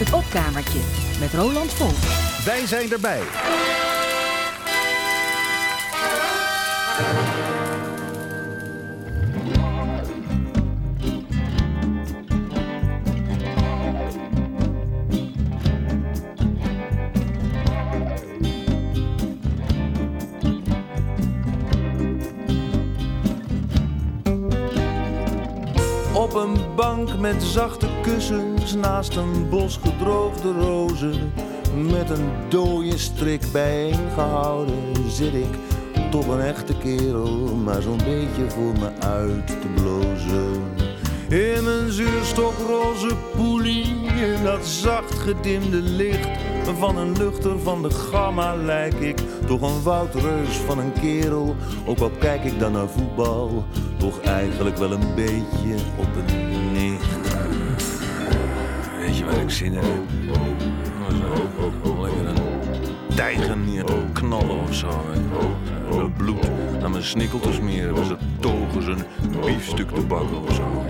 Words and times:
Het 0.00 0.12
opkamertje 0.12 0.80
met 1.20 1.34
Roland 1.34 1.72
Vol. 1.72 1.90
Wij 2.44 2.66
zijn 2.66 2.92
erbij. 2.92 3.20
Op 26.14 26.34
een 26.34 26.74
bank 26.76 27.18
met 27.18 27.42
zachte 27.42 27.88
naast 28.76 29.16
een 29.16 29.48
bos 29.48 29.78
gedroogde 29.82 30.52
rozen. 30.52 31.32
Met 31.74 32.10
een 32.10 32.30
dode 32.48 32.98
strik 32.98 33.42
bijeengehouden 33.52 34.94
zit 35.08 35.34
ik 35.34 35.54
toch 36.10 36.26
een 36.26 36.40
echte 36.40 36.74
kerel, 36.76 37.54
maar 37.64 37.82
zo'n 37.82 37.96
beetje 37.96 38.50
voor 38.50 38.72
me 38.72 38.90
uit 38.98 39.46
te 39.46 39.68
blozen. 39.74 40.62
In 41.28 41.64
mijn 41.64 41.92
zuurstofroze 41.92 43.16
poelie, 43.36 43.84
in 44.04 44.44
dat 44.44 44.66
zacht 44.66 45.14
gedimde 45.14 45.82
licht 45.82 46.28
van 46.78 46.96
een 46.96 47.16
luchter 47.16 47.58
van 47.58 47.82
de 47.82 47.90
gamma 47.90 48.56
lijk 48.56 48.94
ik 48.94 49.18
toch 49.46 49.60
een 49.60 49.82
woudreus 49.82 50.56
van 50.66 50.78
een 50.78 50.92
kerel. 50.92 51.56
Ook 51.86 51.98
al 51.98 52.10
kijk 52.10 52.44
ik 52.44 52.58
dan 52.58 52.72
naar 52.72 52.88
voetbal, 52.88 53.64
toch 53.96 54.20
eigenlijk 54.20 54.76
wel 54.76 54.92
een 54.92 55.14
beetje 55.14 55.74
op 55.96 56.08
een 56.16 56.49
Ik 59.50 59.56
zin? 59.56 59.74
Lekker 59.74 59.90
een 62.26 62.36
tijger 63.14 63.56
neer 63.56 63.84
knallen 64.12 64.60
of 64.60 64.74
zo. 64.74 65.04
Mijn 65.96 66.12
bloed 66.12 66.50
naar 66.80 66.90
mijn 66.90 67.02
snikkel 67.02 67.40
te 67.40 67.52
smeren. 67.52 67.94
Was 67.94 68.08
het 68.08 68.18
togen 68.40 68.82
zijn 68.82 68.98
biefstuk 69.44 69.90
te 69.90 70.00
bakken 70.00 70.42
of 70.42 70.54
zo. 70.54 70.84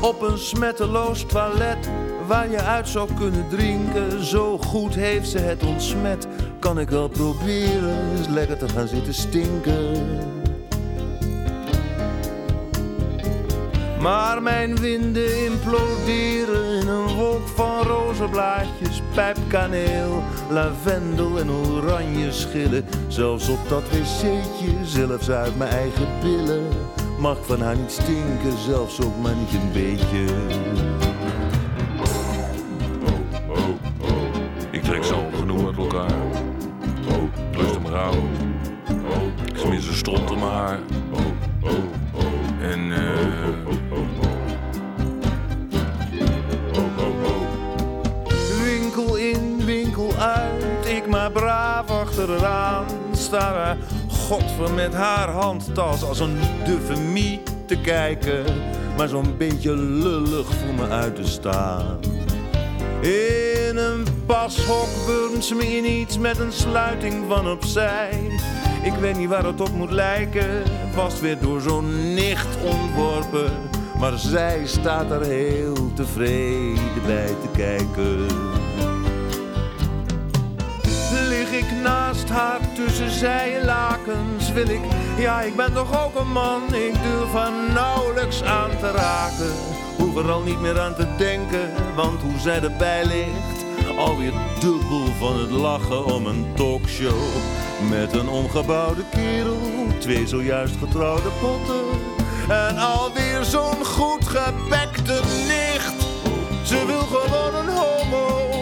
Op 0.08 0.22
een 0.22 0.38
smetteloos 0.38 1.26
toilet 1.26 1.90
waar 2.26 2.50
je 2.50 2.62
uit 2.62 2.88
zou 2.88 3.14
kunnen 3.14 3.48
drinken. 3.48 4.24
Zo 4.24 4.58
goed 4.58 4.94
heeft 4.94 5.28
ze 5.28 5.38
het 5.38 5.62
ontsmet. 5.62 6.28
Kan 6.58 6.80
ik 6.80 6.88
wel 6.88 7.08
proberen 7.08 8.10
eens 8.16 8.28
lekker 8.28 8.56
te 8.56 8.68
gaan 8.68 8.88
zitten 8.88 9.14
stinken. 9.14 10.33
Maar 14.04 14.42
mijn 14.42 14.76
winden 14.76 15.44
imploderen 15.44 16.80
in 16.80 16.88
een 16.88 17.14
wolk 17.14 17.48
van 17.48 17.82
rozenblaadjes, 17.82 19.02
pijpkaneel, 19.14 20.22
lavendel 20.50 21.38
en 21.38 21.50
oranje 21.50 22.32
schillen. 22.32 22.84
Zelfs 23.08 23.48
op 23.48 23.68
dat 23.68 23.82
wc'tje, 23.82 24.84
zelfs 24.84 25.30
uit 25.30 25.58
mijn 25.58 25.70
eigen 25.70 26.08
billen, 26.20 26.68
mag 27.18 27.38
van 27.46 27.60
haar 27.60 27.76
niet 27.76 27.92
stinken, 27.92 28.58
zelfs 28.66 29.00
ook 29.00 29.16
maar 29.22 29.34
niet 29.34 29.52
een 29.52 29.72
beetje. 29.72 31.03
Er 53.34 53.76
godver 54.08 54.74
met 54.74 54.94
haar 54.94 55.28
handtas 55.28 56.02
als 56.02 56.20
een 56.20 56.38
duffe 56.64 57.00
mie 57.00 57.42
te 57.66 57.80
kijken. 57.80 58.44
Maar 58.96 59.08
zo'n 59.08 59.36
beetje 59.36 59.76
lullig 59.76 60.46
voor 60.46 60.74
me 60.74 60.88
uit 60.88 61.14
te 61.14 61.26
staan. 61.26 61.98
In 63.00 63.76
een 63.76 64.04
pashok 64.26 64.88
wurmt 65.06 65.44
ze 65.44 65.54
me 65.54 65.76
in 65.76 65.84
iets 65.84 66.18
met 66.18 66.38
een 66.38 66.52
sluiting 66.52 67.24
van 67.28 67.48
opzij. 67.48 68.10
Ik 68.82 68.92
weet 68.92 69.16
niet 69.16 69.28
waar 69.28 69.44
het 69.44 69.60
op 69.60 69.72
moet 69.72 69.90
lijken, 69.90 70.62
vast 70.92 71.20
weer 71.20 71.38
door 71.40 71.60
zo'n 71.60 72.14
nicht 72.14 72.56
ontworpen. 72.64 73.52
Maar 73.98 74.18
zij 74.18 74.60
staat 74.64 75.10
er 75.10 75.24
heel 75.24 75.92
tevreden 75.94 77.02
bij 77.06 77.26
te 77.26 77.48
kijken. 77.56 78.26
Naast 81.84 82.28
haar 82.28 82.60
tussen 82.74 83.10
zijlakens, 83.10 84.52
wil 84.52 84.68
ik, 84.68 84.80
ja 85.18 85.40
ik 85.40 85.56
ben 85.56 85.72
toch 85.72 86.04
ook 86.04 86.14
een 86.14 86.32
man, 86.32 86.74
ik 86.74 86.94
durf 87.02 87.32
haar 87.32 87.72
nauwelijks 87.72 88.42
aan 88.42 88.70
te 88.70 88.90
raken. 88.90 89.52
Hoef 89.98 90.16
er 90.16 90.30
al 90.30 90.42
niet 90.42 90.60
meer 90.60 90.80
aan 90.80 90.94
te 90.94 91.06
denken, 91.16 91.70
want 91.94 92.22
hoe 92.22 92.38
zij 92.38 92.62
erbij 92.62 93.04
ligt, 93.04 93.64
alweer 93.96 94.32
dubbel 94.60 95.06
van 95.18 95.38
het 95.38 95.50
lachen 95.50 96.04
om 96.04 96.26
een 96.26 96.46
talkshow. 96.54 97.22
Met 97.90 98.12
een 98.12 98.28
omgebouwde 98.28 99.02
kerel, 99.10 99.58
twee 99.98 100.26
zojuist 100.26 100.76
getrouwde 100.76 101.28
potten. 101.40 101.84
En 102.48 102.78
alweer 102.78 103.44
zo'n 103.44 103.84
goed 103.84 104.26
gebekte 104.26 105.20
nicht. 105.46 106.06
Ze 106.62 106.86
wil 106.86 107.00
gewoon 107.00 107.54
een 107.54 107.74
homo, 107.74 108.53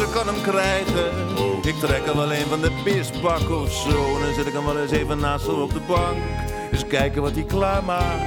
ze 0.00 0.10
kan 0.12 0.26
hem 0.26 0.42
krijgen. 0.42 1.10
Ik 1.62 1.74
trek 1.74 2.06
er 2.06 2.16
wel 2.16 2.32
een 2.32 2.46
van 2.46 2.60
de 2.60 2.70
pisbak 2.84 3.50
of 3.50 3.72
zo. 3.72 4.16
En 4.16 4.22
dan 4.24 4.34
zet 4.34 4.46
ik 4.46 4.52
hem 4.52 4.64
wel 4.64 4.78
eens 4.78 4.90
even 4.90 5.18
naast 5.18 5.46
haar 5.46 5.60
op 5.60 5.72
de 5.72 5.80
bank. 5.86 6.16
Eens 6.72 6.86
kijken 6.86 7.22
wat 7.22 7.34
hij 7.34 7.44
klaarmaakt. 7.44 8.22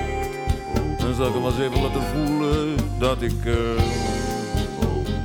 Dan 0.97 1.13
zal 1.13 1.27
ik 1.27 1.33
hem 1.33 1.41
wel 1.41 1.51
eens 1.51 1.59
even 1.59 1.81
laten 1.81 2.01
voelen 2.01 2.75
dat 2.97 3.21
ik... 3.21 3.45
eh, 3.45 3.53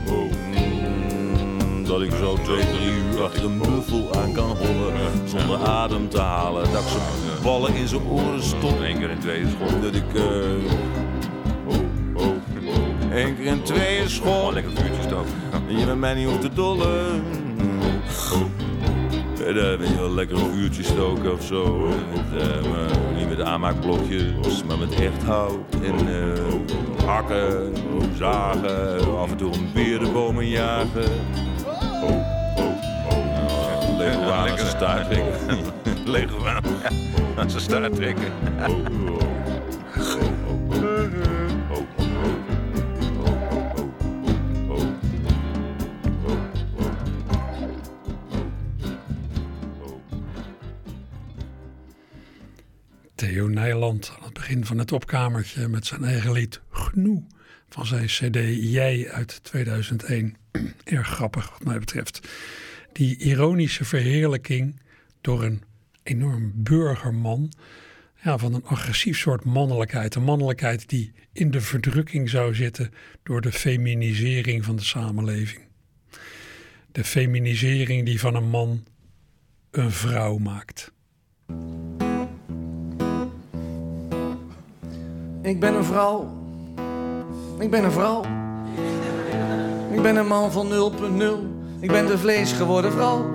mm, 0.06 1.84
dat 1.84 2.00
ik 2.00 2.10
zo 2.10 2.34
twee, 2.34 2.66
drie 2.66 2.91
uur 2.91 3.22
achter 3.22 3.44
een 3.44 3.59
buffel 3.59 4.15
aan 4.15 4.32
kan 4.32 4.56
hollen 4.56 4.94
zonder 5.25 5.59
adem 5.66 6.09
te 6.09 6.20
halen. 6.20 6.72
Dat 6.72 6.82
ik 6.82 6.88
zijn 6.88 7.42
ballen 7.42 7.75
in 7.75 7.88
zijn 7.88 8.03
oren 8.09 8.42
stop. 8.42 8.80
Eén 8.80 8.98
keer 8.98 9.10
in 9.10 9.19
twee 9.19 9.44
school. 9.48 9.80
Dat 9.80 9.94
ik... 9.94 10.15
eh 10.15 11.07
Eén 13.18 13.36
keer 13.36 13.46
in 13.46 13.62
tweeën 13.62 14.10
school. 14.10 14.52
Lekker 14.52 14.72
vuurtje 14.72 15.02
stoken. 15.02 15.32
En 15.68 15.78
je 15.78 15.86
met 15.86 15.96
mij 15.96 16.14
niet 16.14 16.26
hoeft 16.26 16.40
te 16.40 16.52
dollen. 16.52 17.22
En 19.46 19.54
dan 19.54 19.78
ben 19.78 19.88
je 19.88 19.96
wel 19.96 20.10
lekker 20.10 20.38
een 20.38 20.52
vuurtje 20.52 20.82
stoken 20.82 21.32
of 21.32 21.44
zo. 21.44 21.88
Met, 22.14 22.42
eh, 22.42 23.16
niet 23.16 23.28
met 23.28 23.40
aanmaakblokjes, 23.40 24.64
maar 24.66 24.78
met 24.78 24.94
echt 24.94 25.22
hout. 25.22 25.74
En 25.82 26.08
eh, 26.08 26.42
hakken, 27.06 27.72
zagen, 28.16 29.18
af 29.18 29.30
en 29.30 29.36
toe 29.36 29.52
een 29.52 29.70
berenbomen 29.74 30.48
jagen. 30.48 31.10
Nou, 33.86 33.98
Lego 33.98 34.30
aan 34.30 34.58
zijn 34.58 34.68
staart 34.68 35.10
trekken. 35.10 35.34
Aan 37.36 37.50
zijn 37.50 37.62
staart 37.62 37.94
trekken. 37.94 38.32
Theo 53.18 53.48
Nijland 53.48 54.12
aan 54.16 54.24
het 54.24 54.32
begin 54.32 54.64
van 54.64 54.78
het 54.78 54.92
opkamertje 54.92 55.68
met 55.68 55.86
zijn 55.86 56.04
eigen 56.04 56.32
lied 56.32 56.60
Gnoe 56.70 57.26
van 57.68 57.86
zijn 57.86 58.06
cd 58.06 58.36
Jij 58.72 59.10
uit 59.10 59.44
2001. 59.44 60.36
Erg 60.84 61.09
grappig 61.09 61.50
wat 61.50 61.65
mij 61.65 61.78
betreft. 61.78 62.28
Die 62.92 63.16
ironische 63.16 63.84
verheerlijking 63.84 64.80
door 65.20 65.42
een 65.44 65.62
enorm 66.03 66.53
burgerman 66.54 67.53
ja, 68.22 68.38
van 68.38 68.54
een 68.54 68.65
agressief 68.65 69.18
soort 69.18 69.44
mannelijkheid. 69.44 70.14
Een 70.14 70.24
mannelijkheid 70.24 70.88
die 70.88 71.12
in 71.32 71.50
de 71.50 71.60
verdrukking 71.60 72.28
zou 72.28 72.54
zitten 72.54 72.92
door 73.22 73.41
de 73.41 73.53
feminisering 73.53 74.64
van 74.64 74.76
de 74.76 74.84
samenleving. 74.84 75.62
De 76.92 77.04
feminisering 77.04 78.04
die 78.04 78.21
van 78.21 78.34
een 78.34 78.48
man 78.48 78.84
een 79.71 79.91
vrouw 79.91 80.36
maakt. 80.36 80.92
Ik 85.48 85.60
ben 85.60 85.74
een 85.74 85.84
vrouw. 85.84 86.27
Ik 87.59 87.71
ben 87.71 87.84
een 87.84 87.92
vrouw. 87.92 88.22
Ik 89.91 90.03
ben 90.03 90.16
een 90.16 90.27
man 90.27 90.53
van 90.53 90.68
0.0. 90.68 91.24
Ik 91.80 91.89
ben 91.91 92.06
de 92.06 92.18
vlees 92.18 92.53
geworden 92.53 92.92
vrouw. 92.92 93.30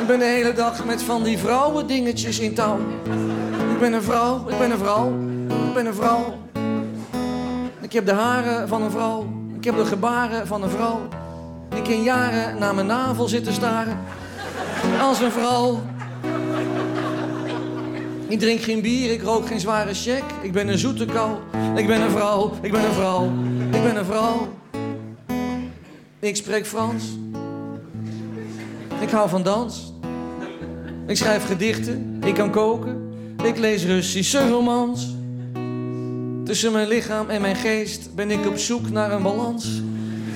Ik 0.00 0.06
ben 0.06 0.18
de 0.18 0.24
hele 0.24 0.52
dag 0.52 0.84
met 0.84 1.02
van 1.02 1.22
die 1.22 1.38
vrouwen 1.38 1.86
dingetjes 1.86 2.38
in 2.38 2.54
touw. 2.54 2.78
Ik 3.72 3.78
ben 3.80 3.92
een 3.92 4.02
vrouw, 4.02 4.48
ik 4.48 4.58
ben 4.58 4.70
een 4.70 4.78
vrouw. 4.78 5.12
Ik 5.66 5.74
ben 5.74 5.86
een 5.86 5.94
vrouw. 5.94 6.24
Ik 7.80 7.92
heb 7.92 8.06
de 8.06 8.12
haren 8.12 8.68
van 8.68 8.82
een 8.82 8.90
vrouw. 8.90 9.26
Ik 9.56 9.64
heb 9.64 9.76
de 9.76 9.84
gebaren 9.84 10.46
van 10.46 10.62
een 10.62 10.70
vrouw. 10.70 11.00
Ik 11.74 11.82
kan 11.82 12.02
jaren 12.02 12.58
naar 12.58 12.74
mijn 12.74 12.86
navel 12.86 13.28
zitten 13.28 13.52
staren. 13.52 13.98
Als 15.00 15.20
een 15.20 15.32
vrouw. 15.32 15.78
Ik 18.30 18.38
drink 18.38 18.60
geen 18.60 18.80
bier, 18.80 19.12
ik 19.12 19.22
rook 19.22 19.46
geen 19.46 19.60
zware 19.60 19.94
check. 19.94 20.22
Ik 20.42 20.52
ben 20.52 20.68
een 20.68 20.78
zoete 20.78 21.04
kou. 21.04 21.36
Ik 21.76 21.86
ben 21.86 22.00
een 22.00 22.10
vrouw, 22.10 22.52
ik 22.62 22.72
ben 22.72 22.84
een 22.84 22.92
vrouw, 22.92 23.24
ik 23.72 23.82
ben 23.82 23.96
een 23.96 24.04
vrouw. 24.04 24.48
Ik 26.18 26.36
spreek 26.36 26.66
Frans. 26.66 27.04
Ik 29.00 29.10
hou 29.10 29.28
van 29.28 29.42
dans. 29.42 29.92
Ik 31.06 31.16
schrijf 31.16 31.46
gedichten, 31.46 32.20
ik 32.24 32.34
kan 32.34 32.50
koken. 32.50 33.12
Ik 33.44 33.58
lees 33.58 33.84
Russische 33.84 34.48
romans. 34.48 35.14
Tussen 36.44 36.72
mijn 36.72 36.88
lichaam 36.88 37.28
en 37.28 37.40
mijn 37.40 37.56
geest 37.56 38.14
ben 38.14 38.30
ik 38.30 38.46
op 38.46 38.56
zoek 38.56 38.90
naar 38.90 39.12
een 39.12 39.22
balans. 39.22 39.82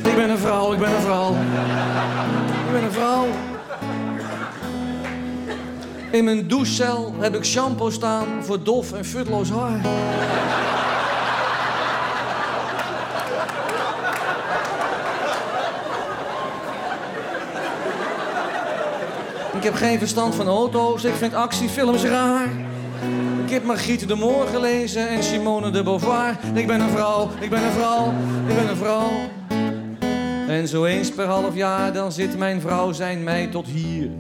Ik 0.05 0.15
ben 0.15 0.31
een 0.31 0.39
vrouw, 0.39 0.73
ik 0.73 0.79
ben 0.79 0.95
een 0.95 1.01
vrouw. 1.01 1.33
Ik 2.67 2.73
ben 2.73 2.83
een 2.85 2.93
vrouw. 2.93 3.27
In 6.15 6.25
mijn 6.25 6.49
douchecel 6.49 7.15
heb 7.19 7.35
ik 7.35 7.45
shampoo 7.45 7.91
staan 7.91 8.27
voor 8.41 8.63
dof 8.63 8.93
en 8.93 9.05
futloos 9.05 9.51
haar. 9.51 9.79
Ik 19.57 19.63
heb 19.63 19.75
geen 19.75 19.99
verstand 19.99 20.35
van 20.35 20.47
auto's, 20.47 21.05
ik 21.05 21.15
vind 21.15 21.35
actiefilms 21.35 22.05
raar. 22.05 22.49
Ik 23.45 23.51
heb 23.51 23.65
Margriet 23.65 24.09
de 24.09 24.15
Moor 24.15 24.47
gelezen 24.47 25.09
en 25.09 25.23
Simone 25.23 25.71
de 25.71 25.83
Beauvoir. 25.83 26.37
Ik 26.55 26.67
ben 26.67 26.81
een 26.81 26.91
vrouw, 26.91 27.29
ik 27.41 27.51
ben 27.51 27.63
een 27.63 27.73
vrouw, 27.73 28.13
ik 28.49 28.55
ben 28.55 28.69
een 28.69 28.77
vrouw. 28.77 29.11
En 30.49 30.69
zo 30.69 30.85
eens 30.85 31.11
per 31.11 31.27
half 31.27 31.55
jaar, 31.55 31.93
dan 31.93 32.13
zit 32.13 32.39
mijn 32.39 32.61
vrouw 32.61 32.93
zijn 32.93 33.23
mij 33.23 33.47
tot 33.47 33.67
hier. 33.67 34.11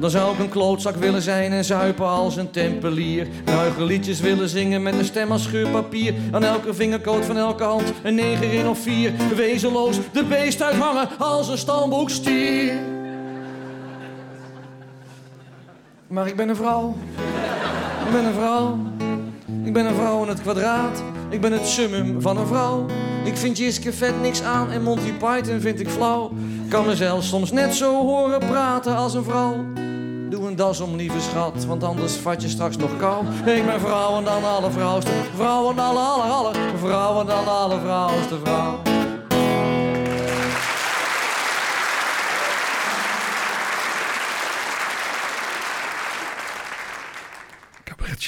Dan 0.00 0.10
zou 0.10 0.32
ik 0.32 0.38
een 0.38 0.48
klootzak 0.48 0.96
willen 0.96 1.22
zijn 1.22 1.52
en 1.52 1.64
zuipen 1.64 2.06
als 2.06 2.36
een 2.36 2.50
tempelier. 2.50 3.26
Ruige 3.44 3.84
liedjes 3.84 4.20
willen 4.20 4.48
zingen 4.48 4.82
met 4.82 4.94
een 4.94 5.04
stem 5.04 5.32
als 5.32 5.42
scheurpapier. 5.42 6.14
Aan 6.32 6.44
elke 6.44 6.74
vingerkoot 6.74 7.24
van 7.24 7.36
elke 7.36 7.62
hand 7.62 7.92
een 8.02 8.14
negen 8.14 8.52
in 8.52 8.68
of 8.68 8.78
vier. 8.78 9.12
Wezenloos 9.36 9.98
de 10.12 10.24
beest 10.24 10.62
uithangen 10.62 11.08
als 11.18 11.48
een 11.48 11.58
stamboekstier. 11.58 12.72
Maar 16.06 16.26
ik 16.26 16.36
ben 16.36 16.48
een 16.48 16.56
vrouw. 16.56 16.96
Ik 18.06 18.12
ben 18.12 18.24
een 18.24 18.34
vrouw. 18.34 18.78
Ik 19.64 19.72
ben 19.72 19.86
een 19.86 19.94
vrouw 19.94 20.22
in 20.22 20.28
het 20.28 20.40
kwadraat. 20.40 21.02
Ik 21.28 21.40
ben 21.40 21.52
het 21.52 21.66
summum 21.66 22.20
van 22.20 22.36
een 22.36 22.46
vrouw. 22.46 22.86
Ik 23.24 23.36
vind 23.36 23.58
Jiske 23.58 23.92
vet 23.92 24.20
niks 24.20 24.42
aan 24.42 24.70
en 24.70 24.82
Monty 24.82 25.12
Python 25.12 25.60
vind 25.60 25.80
ik 25.80 25.88
flauw. 25.88 26.32
Kan 26.68 26.86
mezelf 26.86 27.24
soms 27.24 27.52
net 27.52 27.74
zo 27.74 28.06
horen 28.06 28.38
praten 28.38 28.96
als 28.96 29.14
een 29.14 29.24
vrouw. 29.24 29.64
Doe 30.30 30.46
een 30.46 30.56
das 30.56 30.80
om, 30.80 30.96
lieve 30.96 31.20
schat, 31.20 31.64
want 31.64 31.82
anders 31.82 32.14
vat 32.14 32.42
je 32.42 32.48
straks 32.48 32.76
nog 32.76 32.96
kou. 32.98 33.26
Ik 33.26 33.66
ben 33.66 33.80
vrouw 33.80 34.22
dan 34.22 34.44
alle 34.44 34.70
vrouwste. 34.70 35.10
Vrouwen 35.34 35.76
dan 35.76 35.96
alle, 35.96 36.22
alle. 36.22 36.54
Vrouwen 36.78 37.26
dan 37.26 37.46
alle 37.46 37.80
vrouwste 37.80 38.38
vrouw. 38.44 38.82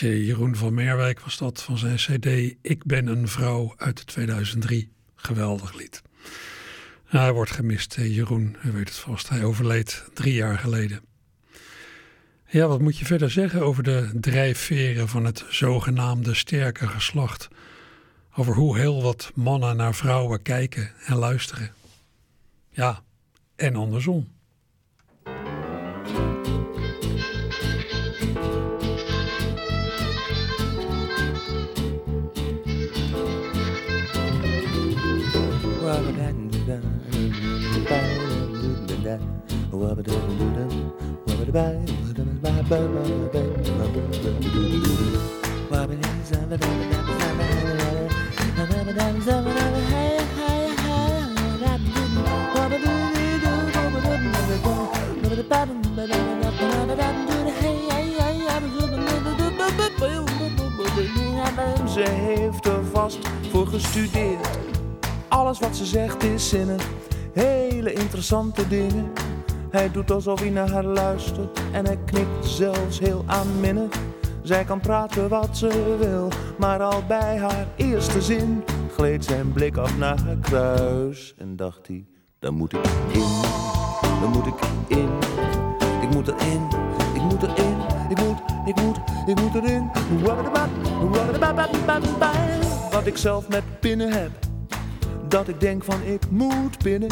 Jeroen 0.00 0.56
van 0.56 0.75
Meerwijk 0.75 1.20
was 1.20 1.38
dat 1.38 1.62
van 1.62 1.78
zijn 1.78 1.96
cd 1.96 2.56
Ik 2.62 2.84
ben 2.84 3.06
een 3.06 3.28
vrouw 3.28 3.75
uit 3.76 4.06
2003. 4.06 4.93
Geweldig 5.14 5.75
lied. 5.75 6.02
Hij 7.04 7.32
wordt 7.32 7.50
gemist, 7.50 7.94
Jeroen. 7.94 8.56
Hij 8.58 8.72
weet 8.72 8.88
het 8.88 8.99
vast. 8.99 9.28
Hij 9.28 9.44
overleed 9.44 10.04
drie 10.14 10.34
jaar 10.34 10.58
geleden. 10.58 11.12
Ja, 12.52 12.66
wat 12.66 12.81
moet 12.81 12.99
je 12.99 13.04
verder 13.04 13.31
zeggen 13.31 13.62
over 13.62 13.82
de 13.82 14.10
drijfveren 14.20 15.08
van 15.08 15.25
het 15.25 15.44
zogenaamde 15.49 16.34
sterke 16.34 16.87
geslacht? 16.87 17.49
Over 18.34 18.54
hoe 18.54 18.78
heel 18.78 19.02
wat 19.02 19.32
mannen 19.34 19.76
naar 19.76 19.94
vrouwen 19.94 20.43
kijken 20.43 20.90
en 21.06 21.16
luisteren. 21.16 21.75
Ja, 22.70 23.02
en 23.56 23.76
andersom. 23.76 24.28
Ze 61.93 62.11
heeft 62.11 62.67
er 62.67 62.85
vast 62.93 63.19
voor 63.50 63.67
gestudeerd. 63.67 64.49
Alles 65.29 65.59
wat 65.59 65.76
ze 65.76 65.85
zegt 65.85 66.23
is 66.23 66.49
zinnig, 66.49 66.88
hele 67.32 67.93
interessante 67.93 68.69
dingen. 68.69 69.12
Hij 69.72 69.90
doet 69.90 70.10
alsof 70.10 70.40
hij 70.40 70.50
naar 70.50 70.70
haar 70.70 70.84
luistert 70.84 71.60
en 71.72 71.84
hij 71.84 71.98
knikt 72.04 72.46
zelfs 72.46 72.98
heel 72.98 73.24
aanminnig. 73.26 73.90
Zij 74.42 74.64
kan 74.64 74.80
praten 74.80 75.28
wat 75.28 75.56
ze 75.56 75.96
wil, 75.98 76.28
maar 76.58 76.82
al 76.82 77.02
bij 77.06 77.38
haar 77.38 77.66
eerste 77.76 78.22
zin 78.22 78.64
gleed 78.94 79.24
zijn 79.24 79.52
blik 79.52 79.76
af 79.76 79.98
naar 79.98 80.20
haar 80.24 80.36
kruis. 80.36 81.34
En 81.38 81.56
dacht 81.56 81.86
hij, 81.86 82.06
daar 82.38 82.52
moet 82.52 82.72
ik 82.72 82.84
in, 83.12 83.40
daar 84.20 84.28
moet 84.32 84.46
ik 84.46 84.54
in, 84.88 85.08
ik 86.02 86.10
moet 86.10 86.28
erin, 86.28 86.68
ik 87.14 87.22
moet 87.22 87.42
erin, 87.42 87.76
ik 88.08 88.18
moet, 88.18 88.38
ik 88.66 88.80
moet, 88.80 88.98
ik 89.26 89.40
moet 89.40 89.54
erin. 89.54 89.90
Wat 92.90 93.06
ik 93.06 93.16
zelf 93.16 93.49
met 93.49 93.62
pinnen 93.80 94.12
heb, 94.12 94.30
dat 95.28 95.49
ik 95.49 95.61
denk 95.61 95.85
van 95.85 96.02
ik 96.02 96.30
moet 96.30 96.78
pinnen, 96.78 97.11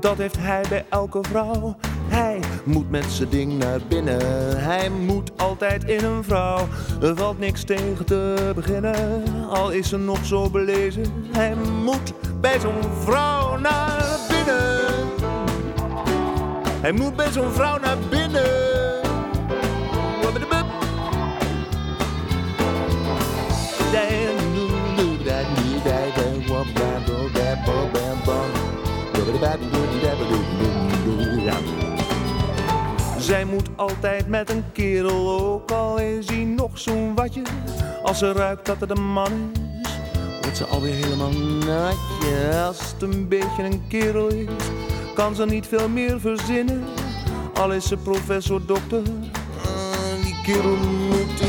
dat 0.00 0.18
heeft 0.18 0.38
hij 0.38 0.64
bij 0.68 0.84
elke 0.88 1.18
vrouw. 1.22 1.76
Hij 2.18 2.40
moet 2.64 2.90
met 2.90 3.04
zijn 3.04 3.28
ding 3.28 3.58
naar 3.58 3.80
binnen. 3.88 4.20
Hij 4.60 4.90
moet 4.90 5.30
altijd 5.36 5.84
in 5.84 6.04
een 6.04 6.24
vrouw. 6.24 6.68
Er 7.00 7.16
valt 7.16 7.38
niks 7.38 7.64
tegen 7.64 8.04
te 8.04 8.52
beginnen. 8.54 9.24
Al 9.50 9.70
is 9.70 9.88
ze 9.88 9.96
nog 9.96 10.24
zo 10.24 10.50
belezen. 10.50 11.04
Hij 11.32 11.54
moet 11.84 12.12
bij 12.40 12.60
zo'n 12.60 12.82
vrouw 13.04 13.56
naar 13.56 14.18
binnen. 14.28 14.80
Hij 16.80 16.92
moet 16.92 17.16
bij 17.16 17.32
zo'n 17.32 17.52
vrouw 17.52 17.78
naar 17.78 17.98
binnen. 18.10 18.68
Zij 33.28 33.44
moet 33.44 33.68
altijd 33.76 34.28
met 34.28 34.50
een 34.50 34.64
kerel, 34.72 35.40
ook 35.40 35.70
al 35.70 35.98
is 35.98 36.28
hij 36.28 36.44
nog 36.44 36.78
zo'n 36.78 37.14
watje. 37.14 37.42
Als 38.02 38.18
ze 38.18 38.32
ruikt 38.32 38.66
dat 38.66 38.80
het 38.80 38.90
een 38.90 39.12
man 39.12 39.50
is, 39.82 39.98
wordt 40.40 40.56
ze 40.56 40.64
alweer 40.64 40.94
helemaal 40.94 41.32
natje. 41.32 42.62
Als 42.66 42.92
het 42.92 43.02
een 43.02 43.28
beetje 43.28 43.62
een 43.62 43.82
kerel 43.88 44.26
is, 44.26 44.48
kan 45.14 45.34
ze 45.34 45.44
niet 45.44 45.66
veel 45.66 45.88
meer 45.88 46.20
verzinnen. 46.20 46.84
Al 47.54 47.72
is 47.72 47.88
ze 47.88 47.96
professor, 47.96 48.66
dokter, 48.66 49.02
die 50.22 50.40
kerel 50.42 50.76
moet 50.76 51.40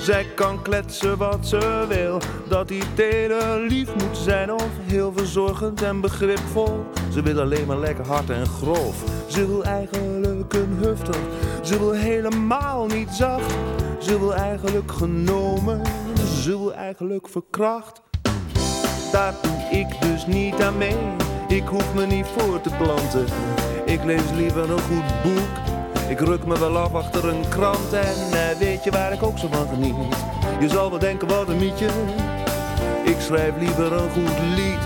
Zij 0.00 0.26
kan 0.34 0.62
kletsen 0.62 1.16
wat 1.18 1.46
ze 1.46 1.84
wil, 1.88 2.18
dat 2.48 2.68
hij 2.68 2.82
teder 2.94 3.60
lief 3.60 3.94
moet 3.94 4.16
zijn 4.16 4.52
of 4.52 4.68
heel 4.84 5.12
verzorgend 5.16 5.82
en 5.82 6.00
begripvol. 6.00 6.84
Ze 7.12 7.22
wil 7.22 7.40
alleen 7.40 7.66
maar 7.66 7.78
lekker 7.78 8.06
hard 8.06 8.30
en 8.30 8.46
grof. 8.46 9.04
Ze 9.26 9.46
wil 9.46 9.64
eigenlijk 9.64 10.54
een 10.54 10.76
hufter, 10.80 11.14
Ze 11.62 11.78
wil 11.78 11.92
helemaal 11.92 12.86
niet 12.86 13.08
zacht, 13.10 13.54
ze 13.98 14.18
wil 14.18 14.34
eigenlijk 14.34 14.92
genomen, 14.92 15.82
ze 16.42 16.58
wil 16.58 16.74
eigenlijk 16.74 17.28
verkracht. 17.28 18.02
Daar 19.12 19.34
doe 19.42 19.78
ik 19.78 20.00
dus 20.00 20.26
niet 20.26 20.62
aan 20.62 20.78
mee, 20.78 20.96
ik 21.48 21.66
hoef 21.66 21.94
me 21.94 22.06
niet 22.06 22.26
voor 22.36 22.60
te 22.60 22.70
planten. 22.78 23.26
Ik 23.84 24.04
lees 24.04 24.30
liever 24.36 24.70
een 24.70 24.80
goed 24.80 25.22
boek, 25.22 25.69
ik 26.10 26.20
ruk 26.20 26.46
me 26.46 26.58
wel 26.58 26.78
af 26.78 26.94
achter 26.94 27.28
een 27.28 27.48
krant 27.48 27.92
en 27.92 28.32
eh, 28.32 28.58
weet 28.58 28.84
je 28.84 28.90
waar 28.90 29.12
ik 29.12 29.22
ook 29.22 29.38
zo 29.38 29.48
van 29.50 29.68
geniet? 29.68 29.94
Je 30.60 30.68
zal 30.68 30.90
wel 30.90 30.98
denken 30.98 31.28
wat 31.28 31.48
een 31.48 31.56
mietje, 31.56 31.88
ik 33.04 33.16
schrijf 33.20 33.52
liever 33.58 33.92
een 33.92 34.10
goed 34.10 34.38
lied. 34.54 34.78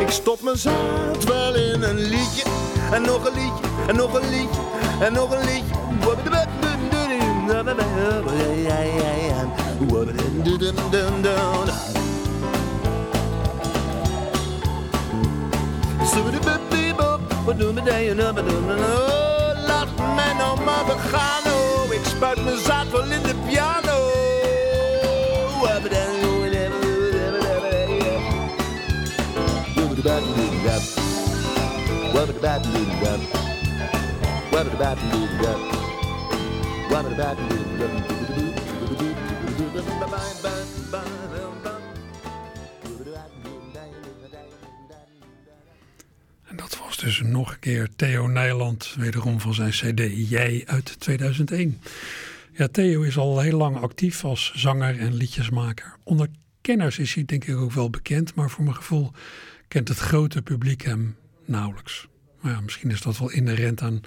Ik 0.00 0.10
stop 0.10 0.42
mijn 0.42 0.56
zaad 0.56 1.24
wel 1.24 1.54
in 1.54 1.82
een 1.82 2.00
liedje 2.00 2.44
en 2.92 3.02
nog 3.02 3.24
een 3.26 3.34
liedje 3.34 3.64
en 3.86 3.96
nog 3.96 4.14
een 4.14 4.28
liedje 4.28 4.60
en 5.00 5.12
nog 5.12 5.30
een 5.30 5.44
liedje. 5.44 5.72
Nou 20.82 20.96
maar 20.96 21.04
begaan, 21.04 21.42
oh, 21.52 21.92
ik 21.92 22.04
spuit 22.04 22.44
mijn 22.44 22.58
zaad 22.58 22.90
wel 22.90 23.04
in 23.04 23.22
de 23.22 23.34
piano. 23.46 24.12
En 41.02 41.21
dus 47.02 47.20
nog 47.20 47.52
een 47.52 47.58
keer 47.58 47.88
Theo 47.96 48.26
Nijland, 48.26 48.94
wederom 48.98 49.40
van 49.40 49.54
zijn 49.54 49.70
CD 49.70 50.28
Jij 50.28 50.62
uit 50.66 51.00
2001. 51.00 51.80
Ja, 52.52 52.68
Theo 52.68 53.02
is 53.02 53.16
al 53.16 53.40
heel 53.40 53.56
lang 53.56 53.76
actief 53.76 54.24
als 54.24 54.52
zanger 54.54 54.98
en 54.98 55.14
liedjesmaker. 55.14 55.96
Onder 56.04 56.28
kenners 56.60 56.98
is 56.98 57.14
hij 57.14 57.24
denk 57.24 57.44
ik 57.44 57.56
ook 57.56 57.72
wel 57.72 57.90
bekend, 57.90 58.34
maar 58.34 58.50
voor 58.50 58.64
mijn 58.64 58.76
gevoel 58.76 59.12
kent 59.68 59.88
het 59.88 59.98
grote 59.98 60.42
publiek 60.42 60.82
hem 60.82 61.16
nauwelijks. 61.44 62.06
Maar 62.40 62.52
ja, 62.52 62.60
misschien 62.60 62.90
is 62.90 63.00
dat 63.00 63.18
wel 63.18 63.30
inherent 63.30 63.82
aan 63.82 64.00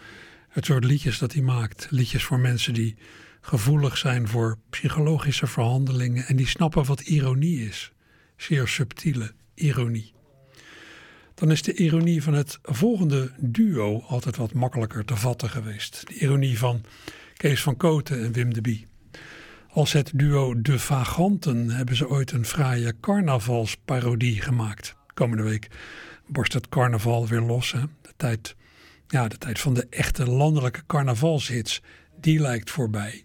het 0.49 0.65
soort 0.65 0.83
liedjes 0.83 1.17
dat 1.17 1.33
hij 1.33 1.41
maakt. 1.41 1.87
Liedjes 1.89 2.23
voor 2.23 2.39
mensen 2.39 2.73
die 2.73 2.95
gevoelig 3.41 3.97
zijn 3.97 4.27
voor 4.27 4.57
psychologische 4.69 5.47
verhandelingen 5.47 6.25
en 6.25 6.35
die 6.35 6.47
snappen 6.47 6.85
wat 6.85 7.01
ironie 7.01 7.67
is. 7.67 7.91
Zeer 8.37 8.67
subtiele 8.67 9.33
ironie. 9.53 10.14
Dan 11.35 11.51
is 11.51 11.61
de 11.61 11.73
ironie 11.73 12.23
van 12.23 12.33
het 12.33 12.59
volgende 12.61 13.31
duo 13.37 14.01
altijd 14.01 14.35
wat 14.35 14.53
makkelijker 14.53 15.05
te 15.05 15.15
vatten 15.15 15.49
geweest. 15.49 16.07
De 16.07 16.13
ironie 16.13 16.57
van 16.57 16.81
Kees 17.37 17.61
van 17.61 17.77
Koten 17.77 18.23
en 18.23 18.31
Wim 18.31 18.53
de 18.53 18.61
Bie. 18.61 18.87
Als 19.69 19.93
het 19.93 20.11
duo 20.13 20.61
De 20.61 20.79
Vaganten 20.79 21.69
hebben 21.69 21.95
ze 21.95 22.09
ooit 22.09 22.31
een 22.31 22.45
fraaie 22.45 22.99
carnavalsparodie 22.99 24.41
gemaakt. 24.41 24.95
Komende 25.13 25.43
week 25.43 25.67
borst 26.27 26.53
het 26.53 26.69
carnaval 26.69 27.27
weer 27.27 27.41
los. 27.41 27.71
Hè? 27.71 27.81
De, 28.01 28.13
tijd, 28.17 28.55
ja, 29.07 29.27
de 29.27 29.37
tijd 29.37 29.59
van 29.59 29.73
de 29.73 29.87
echte 29.89 30.29
landelijke 30.29 30.83
carnavalshits, 30.87 31.81
die 32.19 32.39
lijkt 32.39 32.69
voorbij. 32.69 33.23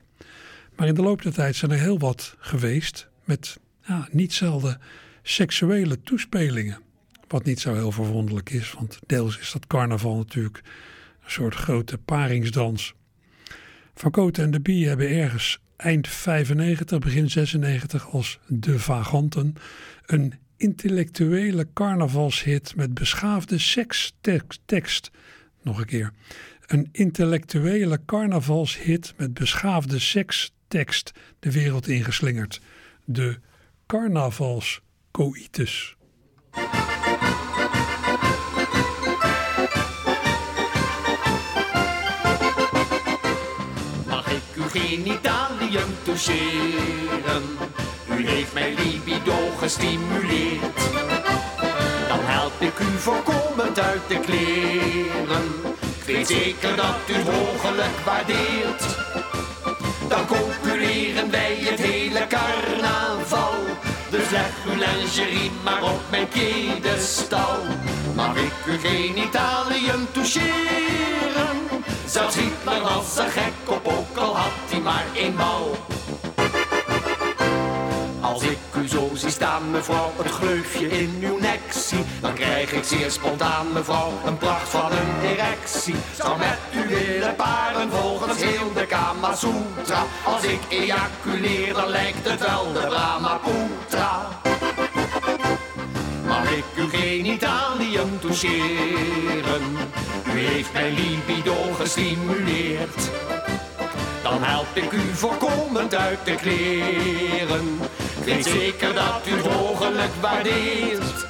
Maar 0.77 0.87
in 0.87 0.95
de 0.95 1.03
loop 1.03 1.23
der 1.23 1.33
tijd 1.33 1.57
zijn 1.57 1.71
er 1.71 1.79
heel 1.79 1.99
wat 1.99 2.37
geweest 2.39 3.09
met 3.25 3.59
ja, 3.87 4.09
niet 4.11 4.33
zelden 4.33 4.81
seksuele 5.23 6.03
toespelingen. 6.03 6.89
Wat 7.31 7.45
niet 7.45 7.61
zo 7.61 7.75
heel 7.75 7.93
verwonderlijk 7.93 8.51
is, 8.51 8.73
want 8.73 8.99
deels 9.07 9.39
is 9.39 9.53
dat 9.53 9.67
carnaval 9.67 10.17
natuurlijk 10.17 10.61
een 11.25 11.31
soort 11.31 11.55
grote 11.55 11.99
paringsdans. 11.99 12.95
Van 13.95 14.11
Koten 14.11 14.45
en 14.45 14.51
de 14.51 14.61
Bie 14.61 14.89
hebben 14.89 15.09
ergens 15.09 15.61
eind 15.77 16.09
95, 16.09 16.99
begin 16.99 17.31
96 17.31 18.11
als 18.11 18.39
De 18.47 18.79
Vaganten 18.79 19.55
een 20.07 20.35
intellectuele 20.57 21.69
carnavalshit 21.75 22.77
met 22.77 22.95
beschaafde 22.95 23.59
sekstekst. 23.59 25.11
Nog 25.63 25.79
een 25.79 25.87
keer. 25.87 26.13
Een 26.67 26.89
intellectuele 26.93 28.01
carnavalshit 28.07 29.15
met 29.17 29.35
beschaafde 29.35 29.99
sekstekst 29.99 31.13
de 31.39 31.53
wereld 31.53 31.89
ingeslingerd. 31.89 32.61
De 33.05 33.39
carnavalscoitus. 33.87 35.97
U 46.29 46.33
heeft 48.29 48.53
mijn 48.53 48.75
libido 48.75 49.37
gestimuleerd. 49.59 50.91
Dan 52.09 52.19
help 52.23 52.53
ik 52.59 52.79
u 52.79 52.99
voorkomend 52.99 53.81
uit 53.81 54.01
de 54.09 54.19
kleren. 54.19 55.45
Ik 55.81 56.05
weet 56.07 56.27
zeker 56.27 56.77
dat 56.77 56.95
u 57.09 57.13
het 57.13 57.29
hogelijk 57.29 57.99
waardeert. 58.05 58.97
Dan 60.09 60.27
copuleren 60.27 61.31
wij 61.31 61.57
het 61.61 61.81
hele 61.81 62.27
carnaval. 62.27 63.55
Dus 64.11 64.31
leg 64.31 64.51
uw 64.67 64.77
lingerie 64.77 65.51
maar 65.65 65.83
op 65.83 66.01
mijn 66.11 66.29
piedestal. 66.29 67.59
Mag 68.15 68.37
ik 68.37 68.53
u 68.67 68.79
genitalium 68.79 70.09
toucheren? 70.13 71.69
Zelfs 72.07 72.35
Hitler 72.35 72.83
was 72.83 73.17
er 73.17 73.31
gek 73.31 73.53
op, 73.67 73.89
ook 73.89 74.17
al 74.17 74.37
had 74.37 74.71
hij 74.71 74.81
maar 74.81 75.05
één. 75.15 75.31
Zie 79.21 79.31
staan, 79.31 79.71
mevrouw, 79.71 80.13
het 80.17 80.31
gleufje 80.31 80.89
in 80.89 81.19
uw 81.23 81.39
nek 81.39 81.61
zie, 81.69 82.05
dan 82.21 82.35
krijg 82.35 82.73
ik 82.73 82.85
zeer 82.85 83.11
spontaan, 83.11 83.73
mevrouw, 83.73 84.13
een 84.27 84.39
pracht 84.39 84.69
van 84.69 84.93
een 84.93 85.31
erectie. 85.31 85.95
Zou 86.17 86.39
met 86.39 86.59
u 86.75 86.89
willen 86.89 87.37
paren 87.37 87.91
volgens 87.91 88.43
heel 88.43 88.73
de 88.75 88.87
Kama 88.87 89.35
Sutra. 89.35 90.05
Als 90.25 90.43
ik 90.43 90.61
ejaculeer, 90.69 91.75
dan 91.75 91.89
lijkt 91.89 92.29
het 92.29 92.41
wel 92.41 92.73
de 92.73 92.87
Brahmaputra. 92.87 94.29
Mag 96.27 96.51
ik 96.51 96.65
uw 96.77 96.89
genitalium 96.89 98.21
toucheren? 98.21 99.63
U 100.35 100.39
heeft 100.39 100.73
mijn 100.73 100.95
libido 100.95 101.57
gestimuleerd. 101.79 103.11
Dan 104.23 104.43
help 104.43 104.67
ik 104.73 104.93
u 104.93 105.15
voorkomend 105.15 105.95
uit 105.95 106.19
de 106.25 106.35
kleren. 106.35 107.81
Weet 108.25 108.45
zeker 108.45 108.95
dat 108.95 109.27
u 109.27 109.31
het 109.31 109.47
hogelijk 109.47 110.15
waardeert. 110.21 111.27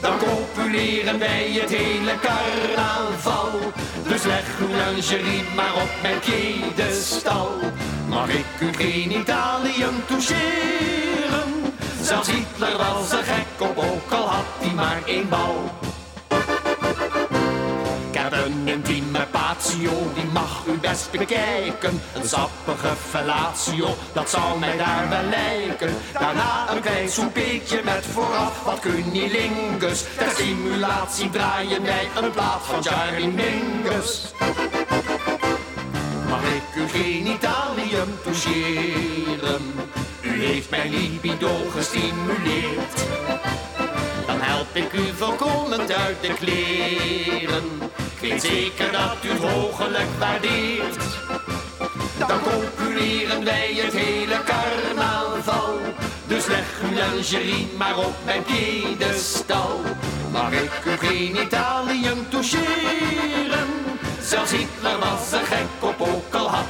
Dan 0.00 0.18
copuleren 0.18 1.18
wij 1.18 1.50
het 1.60 1.70
hele 1.70 2.12
carnaval. 2.20 3.72
Dus 4.08 4.22
leg 4.22 4.44
uw 4.60 4.66
lingerie 4.66 5.44
maar 5.54 5.74
op 5.74 5.90
mijn 6.02 6.18
piedestal. 6.18 7.50
Mag 8.08 8.28
ik 8.28 8.60
u 8.60 8.72
genitalium 8.72 10.04
toucheren? 10.06 11.74
Zelfs 12.02 12.30
Hitler 12.30 12.76
was 12.76 13.12
er 13.12 13.24
gek 13.24 13.68
op, 13.68 13.78
ook 13.78 14.12
al 14.12 14.28
had 14.28 14.44
hij 14.58 14.74
maar 14.74 15.02
één 15.06 15.28
bal. 15.28 15.70
Ik 18.26 18.32
heb 18.32 18.46
een 18.46 18.68
intieme 18.68 19.26
patio, 19.30 20.12
die 20.14 20.24
mag 20.32 20.62
u 20.66 20.78
best 20.78 21.10
bekijken. 21.10 22.00
Een 22.14 22.28
sappige 22.28 22.96
fellatio, 23.10 23.96
dat 24.12 24.30
zou 24.30 24.58
mij 24.58 24.76
daar 24.76 25.08
wel 25.08 25.22
lijken. 25.22 25.94
Daarna 26.12 26.70
een 26.70 26.80
klein 26.80 27.08
met 27.84 28.06
vooraf 28.12 28.62
wat 28.64 28.80
cunilingus. 28.80 30.04
Ter 30.16 30.30
stimulatie 30.30 31.30
draaien 31.30 31.82
wij 31.82 32.08
een 32.20 32.30
plaat 32.30 32.62
van 32.62 32.82
Charlie 32.82 33.28
Mingus. 33.28 34.32
Mag 36.28 36.42
ik 36.42 36.76
u 36.76 36.88
genitalium 36.88 38.18
toucheren? 38.22 39.74
U 40.20 40.44
heeft 40.44 40.70
mijn 40.70 40.90
libido 40.90 41.56
gestimuleerd. 41.74 43.06
Dan 44.26 44.40
help 44.40 44.76
ik 44.76 44.92
u 44.92 45.14
volkomen 45.16 45.80
uit 45.80 46.20
de 46.20 46.34
kleren. 46.38 47.94
Weet 48.28 48.42
zeker 48.42 48.92
dat 48.92 49.16
u 49.24 49.28
het 49.28 50.18
waardeert. 50.18 51.04
Dan 52.28 52.40
copuleren 52.40 53.44
wij 53.44 53.74
het 53.74 53.92
hele 53.92 54.40
carnaval. 54.44 55.78
Dus 56.26 56.46
leg 56.46 56.64
uw 56.82 56.94
lingerie 56.94 57.68
maar 57.76 57.98
op 57.98 58.14
mijn 58.24 58.42
piedestal. 58.42 59.80
Mag 60.32 60.52
ik 60.52 60.84
u 60.84 61.06
genitalium 61.06 62.28
toucheren? 62.28 63.68
Zelfs 64.20 64.50
Hitler 64.50 64.98
was 64.98 65.32
er 65.32 65.46
gek 65.46 65.66
op, 65.80 66.00
ook 66.00 66.34
al 66.34 66.48
had 66.48 66.66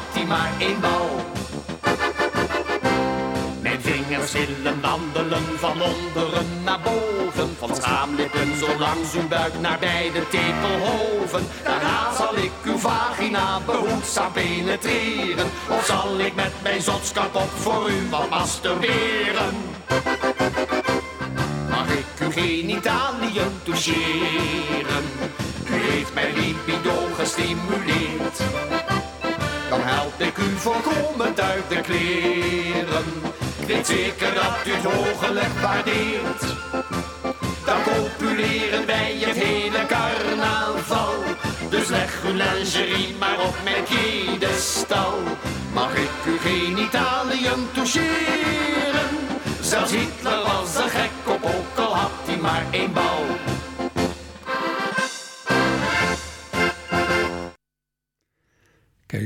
verschillen 3.94 4.80
wandelen 4.80 5.58
van 5.58 5.82
onderen 5.82 6.46
naar 6.64 6.80
boven. 6.80 7.56
Van 7.58 7.76
schaamlippen 7.76 8.56
zo 8.58 8.78
langs 8.78 9.14
uw 9.14 9.28
buik 9.28 9.60
naar 9.60 9.78
beide 9.78 10.28
tepelhoven. 10.28 11.46
Daarna 11.64 12.14
zal 12.14 12.36
ik 12.36 12.50
uw 12.64 12.78
vagina 12.78 13.60
behoedzaam 13.66 14.32
penetreren. 14.32 15.46
Of 15.68 15.84
zal 15.84 16.18
ik 16.18 16.34
met 16.34 16.52
mijn 16.62 16.82
zotskap 16.82 17.34
op 17.34 17.50
voor 17.50 17.90
u 17.90 18.08
wat 18.10 18.30
masturberen? 18.30 19.54
Mag 21.70 21.88
ik 21.88 22.06
uw 22.20 22.30
genitaliën 22.30 23.60
toucheren? 23.62 25.04
U 25.70 25.74
heeft 25.74 26.14
mijn 26.14 26.34
libido 26.34 27.08
gestimuleerd. 27.16 28.40
Dan 29.68 29.80
help 29.80 30.20
ik 30.20 30.36
u 30.36 30.56
volkomen 30.56 31.34
uit 31.36 31.68
de 31.68 31.80
kleren. 31.80 33.04
Ik 33.58 33.66
weet 33.66 33.86
zeker 33.86 34.34
dat 34.34 34.66
u 34.66 34.70
het 34.70 34.84
hoogelijk 34.84 35.60
waardeert. 35.60 36.40
Dan 37.64 37.82
copuleren 37.82 38.86
wij 38.86 39.16
het 39.20 39.36
hele 39.36 39.86
carnaval. 39.86 41.14
Dus 41.70 41.88
leg 41.88 42.22
uw 42.26 42.32
lingerie 42.32 43.14
maar 43.18 43.40
op 43.40 43.56
mijn 43.64 43.84
piedestal. 43.84 45.18
Mag 45.72 45.94
ik 45.94 46.10
uw 46.26 46.38
genitaliën 46.38 47.68
toucheren? 47.74 49.10
Zelfs 49.60 49.90
Hitler 49.90 50.25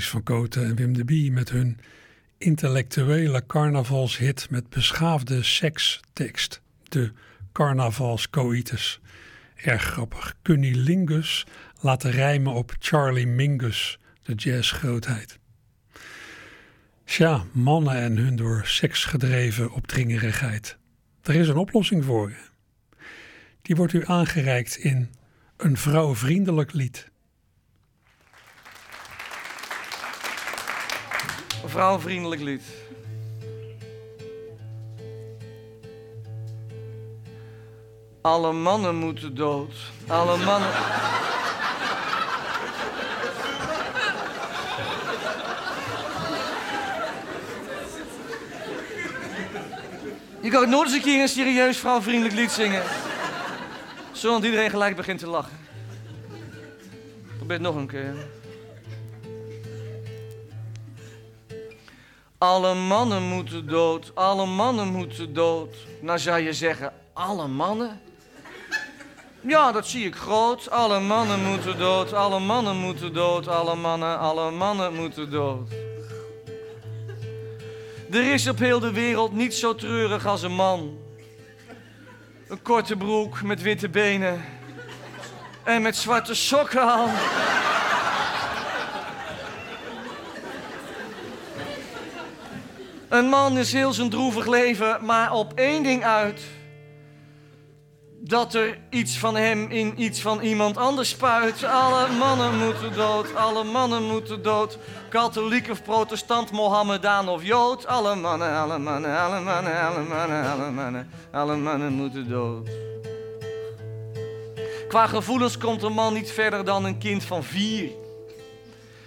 Van 0.09 0.23
Koten 0.23 0.65
en 0.65 0.75
Wim 0.75 0.93
de 0.93 1.05
Bie 1.05 1.33
met 1.33 1.51
hun 1.51 1.79
intellectuele 2.39 3.47
carnavalshit 3.47 4.51
met 4.51 4.69
beschaafde 4.69 5.43
sekstekst. 5.43 6.61
De 6.83 7.13
carnavalscoitus. 7.53 9.01
Erg 9.55 9.83
grappig. 9.83 10.35
Cunnilingus 10.43 11.47
laten 11.81 12.11
rijmen 12.11 12.53
op 12.53 12.75
Charlie 12.79 13.27
Mingus, 13.27 13.99
de 14.23 14.35
jazzgrootheid. 14.35 15.39
Tja, 17.05 17.45
mannen 17.53 17.95
en 17.95 18.17
hun 18.17 18.37
door 18.37 18.63
seks 18.65 19.05
gedreven 19.05 19.73
opdringerigheid. 19.73 20.79
Er 21.23 21.35
is 21.35 21.49
een 21.49 21.57
oplossing 21.57 22.05
voor. 22.05 22.33
Die 23.63 23.77
wordt 23.77 23.93
u 23.93 24.03
aangereikt 24.07 24.77
in 24.77 25.11
een 25.57 25.77
vrouwvriendelijk 25.77 26.73
lied. 26.73 27.10
Een 31.63 31.69
vrouwvriendelijk 31.69 32.41
lied. 32.41 32.63
Alle 38.21 38.53
mannen 38.53 38.97
moeten 38.97 39.35
dood. 39.35 39.75
Alle 40.07 40.37
mannen. 40.37 40.71
Je 50.43 50.51
kan 50.51 50.69
nooit 50.69 50.87
eens 50.87 50.97
een 50.97 51.03
keer 51.03 51.23
een 51.23 51.29
serieus 51.29 51.79
vrouwvriendelijk 51.79 52.35
lied 52.35 52.51
zingen. 52.51 52.83
Zodat 54.13 54.45
iedereen 54.45 54.71
gelijk 54.71 54.97
begint 54.97 55.19
te 55.19 55.27
lachen. 55.27 55.59
Probeer 57.37 57.57
het 57.57 57.67
nog 57.67 57.75
een 57.75 57.87
keer. 57.87 58.15
Alle 62.41 62.75
mannen 62.75 63.23
moeten 63.23 63.67
dood, 63.67 64.15
alle 64.15 64.47
mannen 64.47 64.89
moeten 64.89 65.35
dood. 65.35 65.75
Nou 66.01 66.19
zou 66.19 66.41
je 66.41 66.53
zeggen, 66.53 66.93
alle 67.13 67.47
mannen? 67.47 68.01
Ja, 69.41 69.73
dat 69.73 69.87
zie 69.87 70.07
ik 70.07 70.15
groot. 70.15 70.71
Alle 70.71 71.01
mannen 71.01 71.45
moeten 71.45 71.79
dood, 71.79 72.13
alle 72.13 72.41
mannen 72.41 72.77
moeten 72.77 73.13
dood, 73.13 73.49
alle 73.49 73.75
mannen, 73.75 74.19
alle 74.19 74.51
mannen 74.51 74.95
moeten 74.95 75.31
dood. 75.31 75.71
Er 78.11 78.33
is 78.33 78.49
op 78.49 78.59
heel 78.59 78.81
de 78.81 78.93
wereld 78.93 79.33
niet 79.33 79.55
zo 79.55 79.75
treurig 79.75 80.27
als 80.27 80.43
een 80.43 80.55
man. 80.55 80.99
Een 82.49 82.63
korte 82.63 82.97
broek 82.97 83.43
met 83.43 83.63
witte 83.63 83.89
benen 83.89 84.45
en 85.65 85.83
met 85.83 85.97
zwarte 85.97 86.35
sokken 86.35 86.83
aan. 86.83 87.11
Een 93.11 93.29
man 93.29 93.59
is 93.59 93.73
heel 93.73 93.93
zijn 93.93 94.11
droevig 94.11 94.47
leven, 94.47 95.05
maar 95.05 95.33
op 95.33 95.53
één 95.55 95.83
ding 95.83 96.05
uit. 96.05 96.41
Dat 98.21 98.55
er 98.55 98.79
iets 98.91 99.19
van 99.19 99.37
hem 99.37 99.71
in 99.71 100.03
iets 100.03 100.21
van 100.21 100.41
iemand 100.41 100.77
anders 100.77 101.09
spuit. 101.09 101.65
Alle 101.65 102.09
mannen 102.19 102.59
moeten 102.59 102.93
dood, 102.93 103.35
alle 103.35 103.65
mannen 103.65 104.03
moeten 104.03 104.43
dood. 104.43 104.79
Katholiek 105.09 105.71
of 105.71 105.83
protestant, 105.83 106.51
Mohammedaan 106.51 107.29
of 107.29 107.45
Jood. 107.45 107.87
Alle 107.87 108.15
mannen, 108.15 108.57
alle 108.57 108.79
mannen, 108.79 109.19
alle 109.19 109.41
mannen, 109.41 109.81
alle 109.81 110.03
mannen, 110.03 110.51
alle 110.51 110.71
mannen, 110.71 111.11
alle 111.33 111.57
mannen 111.57 111.93
moeten 111.93 112.29
dood. 112.29 112.69
Qua 114.89 115.07
gevoelens 115.07 115.59
komt 115.59 115.83
een 115.83 115.93
man 115.93 116.13
niet 116.13 116.31
verder 116.31 116.65
dan 116.65 116.85
een 116.85 116.99
kind 116.99 117.25
van 117.25 117.45
vier. 117.45 117.91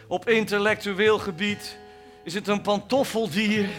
Op 0.08 0.30
intellectueel 0.30 1.20
gebied 1.20 1.78
is 2.24 2.34
het 2.34 2.48
een 2.48 2.62
pantoffeldier. 2.62 3.70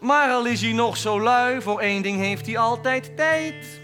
Maar 0.00 0.30
al 0.30 0.46
is 0.46 0.60
hij 0.60 0.72
nog 0.72 0.96
zo 0.96 1.20
lui, 1.20 1.60
voor 1.62 1.80
één 1.80 2.02
ding 2.02 2.18
heeft 2.18 2.46
hij 2.46 2.58
altijd 2.58 3.16
tijd. 3.16 3.80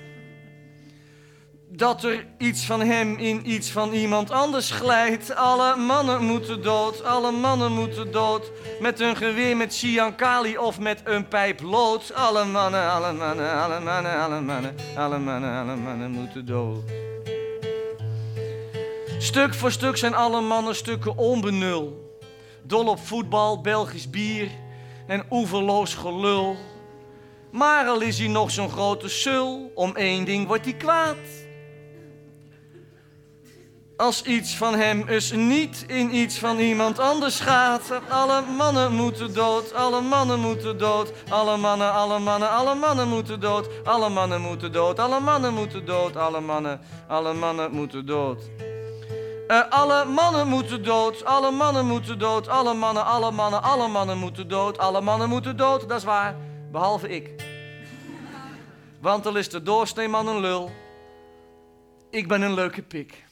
Dat 1.69 2.05
er 2.05 2.27
iets 2.39 2.65
van 2.65 2.81
hem 2.81 3.17
in 3.17 3.51
iets 3.51 3.71
van 3.71 3.93
iemand 3.93 4.31
anders 4.31 4.71
glijdt. 4.71 5.35
Alle 5.35 5.77
mannen 5.77 6.25
moeten 6.25 6.63
dood, 6.63 7.05
alle 7.05 7.31
mannen 7.31 7.73
moeten 7.73 8.13
dood. 8.13 8.51
Met 8.81 9.01
een 9.01 9.17
geweer 9.17 9.57
met 9.57 9.75
Siankali 9.75 10.59
of 10.59 10.79
met 10.79 11.01
een 11.05 11.29
pijp 11.29 11.61
lood. 11.61 12.13
Alle 12.15 12.45
mannen, 12.45 12.91
alle 12.91 13.13
mannen, 13.13 13.53
alle 13.53 13.81
mannen, 13.81 14.19
alle 14.19 14.41
mannen, 14.41 14.75
alle 14.97 15.19
mannen, 15.19 15.59
alle 15.59 15.77
mannen 15.77 16.11
moeten 16.11 16.47
dood. 16.47 16.83
Stuk 19.19 19.55
voor 19.55 19.73
stuk 19.73 19.97
zijn 19.97 20.15
alle 20.15 20.41
mannen 20.41 20.75
stukken 20.75 21.17
onbenul. 21.17 22.15
Dol 22.63 22.87
op 22.87 23.07
voetbal, 23.07 23.61
Belgisch 23.61 24.11
bier 24.11 24.51
en 25.07 25.25
oeverloos 25.31 25.95
gelul. 25.95 26.57
Maar 27.51 27.87
al 27.87 28.01
is 28.01 28.19
hij 28.19 28.29
nog 28.29 28.51
zo'n 28.51 28.71
grote 28.71 29.09
sul, 29.09 29.71
om 29.75 29.97
één 29.97 30.25
ding 30.25 30.47
wordt 30.47 30.65
hij 30.65 30.75
kwaad. 30.75 31.17
Als 33.97 34.23
iets 34.23 34.57
van 34.57 34.75
hem 34.75 35.09
is 35.09 35.33
niet 35.33 35.85
in 35.87 36.15
iets 36.15 36.39
van 36.39 36.59
iemand 36.59 36.99
anders 36.99 37.41
gaat. 37.41 38.01
Alle 38.09 38.43
mannen 38.57 38.93
moeten 38.93 39.35
dood, 39.35 39.75
alle 39.75 40.01
mannen 40.01 40.41
moeten 40.41 40.79
dood. 40.79 41.13
Alle 41.29 41.57
mannen, 41.57 41.93
alle 41.93 42.19
mannen, 42.19 42.51
alle 42.51 42.75
mannen 42.75 43.09
moeten 43.09 43.41
dood. 43.41 43.69
Alle 43.85 44.09
mannen 44.09 44.41
moeten 44.41 44.73
dood, 44.73 44.99
alle 44.99 45.21
mannen 45.21 45.55
moeten 45.55 45.85
dood. 45.85 46.17
Alle 46.17 46.41
mannen, 46.41 46.81
alle 47.09 47.33
mannen 47.33 47.73
moeten 47.73 48.07
dood. 48.07 48.43
Uh, 49.49 49.71
alle 49.71 50.05
mannen 50.05 50.49
moeten 50.49 50.83
dood, 50.83 51.25
alle 51.25 51.51
mannen 51.51 51.87
moeten 51.87 52.19
dood, 52.19 52.49
alle 52.49 52.75
mannen, 52.75 53.05
alle 53.05 53.31
mannen, 53.31 53.63
alle 53.63 53.89
mannen 53.89 54.19
moeten 54.19 54.49
dood, 54.49 54.79
alle 54.79 55.01
mannen 55.01 55.29
moeten 55.29 55.57
dood, 55.57 55.89
dat 55.89 55.99
is 55.99 56.05
waar, 56.05 56.37
behalve 56.73 57.09
ik. 57.09 57.31
Want 59.01 59.25
dan 59.25 59.37
is 59.37 59.49
de 59.49 59.63
doorsneeman 59.63 60.29
een 60.29 60.41
lul. 60.41 60.71
Ik 62.11 62.29
ben 62.29 62.43
een 62.43 62.55
leuke 62.55 62.83
pik. 62.83 63.25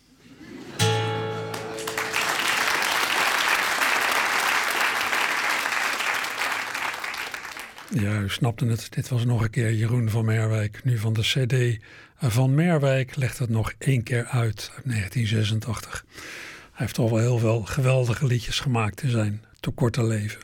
Ja, 7.91 8.19
u 8.19 8.29
snapte 8.29 8.67
het. 8.67 8.93
Dit 8.93 9.09
was 9.09 9.25
nog 9.25 9.43
een 9.43 9.51
keer 9.51 9.73
Jeroen 9.73 10.11
van 10.11 10.25
Merwijk. 10.25 10.85
Nu 10.85 10.99
van 10.99 11.13
de 11.13 11.23
CD 11.23 11.85
van 12.31 12.55
Merwijk 12.55 13.17
legt 13.17 13.39
het 13.39 13.49
nog 13.49 13.73
één 13.79 14.03
keer 14.03 14.25
uit, 14.25 14.71
uit 14.75 14.85
1986. 14.85 16.05
Hij 16.09 16.71
heeft 16.73 16.99
al 16.99 17.11
wel 17.11 17.19
heel 17.19 17.39
veel 17.39 17.63
geweldige 17.63 18.27
liedjes 18.27 18.61
gemaakt 18.61 19.03
in 19.03 19.11
zijn 19.11 19.45
te 19.61 19.71
korte 19.71 20.05
leven. 20.05 20.41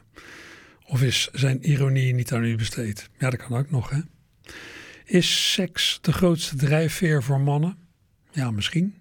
Of 0.85 1.03
is 1.03 1.29
zijn 1.33 1.71
ironie 1.71 2.15
niet 2.15 2.33
aan 2.33 2.45
u 2.45 2.57
besteed? 2.57 3.11
Ja, 3.19 3.31
dat 3.31 3.47
kan 3.47 3.59
ook 3.59 3.71
nog, 3.71 3.91
hè? 3.91 4.01
Is 5.05 5.53
seks 5.53 5.99
de 6.01 6.13
grootste 6.13 6.57
drijfveer 6.57 7.23
voor 7.23 7.41
mannen? 7.41 7.77
Ja, 8.31 8.51
misschien. 8.51 8.95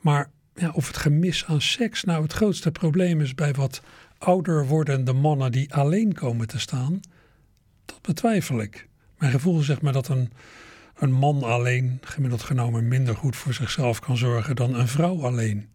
Maar 0.00 0.30
ja, 0.54 0.70
of 0.70 0.86
het 0.86 0.96
gemis 0.96 1.44
aan 1.44 1.60
seks 1.60 2.04
nou 2.04 2.22
het 2.22 2.32
grootste 2.32 2.70
probleem 2.70 3.20
is 3.20 3.34
bij 3.34 3.52
wat 3.52 3.82
ouder 4.18 4.66
wordende 4.66 5.12
mannen 5.12 5.52
die 5.52 5.74
alleen 5.74 6.12
komen 6.14 6.46
te 6.46 6.58
staan, 6.58 7.00
dat 7.84 8.02
betwijfel 8.02 8.60
ik. 8.60 8.88
Mijn 9.18 9.32
gevoel 9.32 9.60
zegt 9.60 9.82
me 9.82 9.92
dat 9.92 10.08
een, 10.08 10.32
een 10.96 11.12
man 11.12 11.42
alleen, 11.42 11.98
gemiddeld 12.00 12.42
genomen, 12.42 12.88
minder 12.88 13.16
goed 13.16 13.36
voor 13.36 13.54
zichzelf 13.54 14.00
kan 14.00 14.16
zorgen 14.16 14.56
dan 14.56 14.74
een 14.74 14.88
vrouw 14.88 15.24
alleen. 15.24 15.70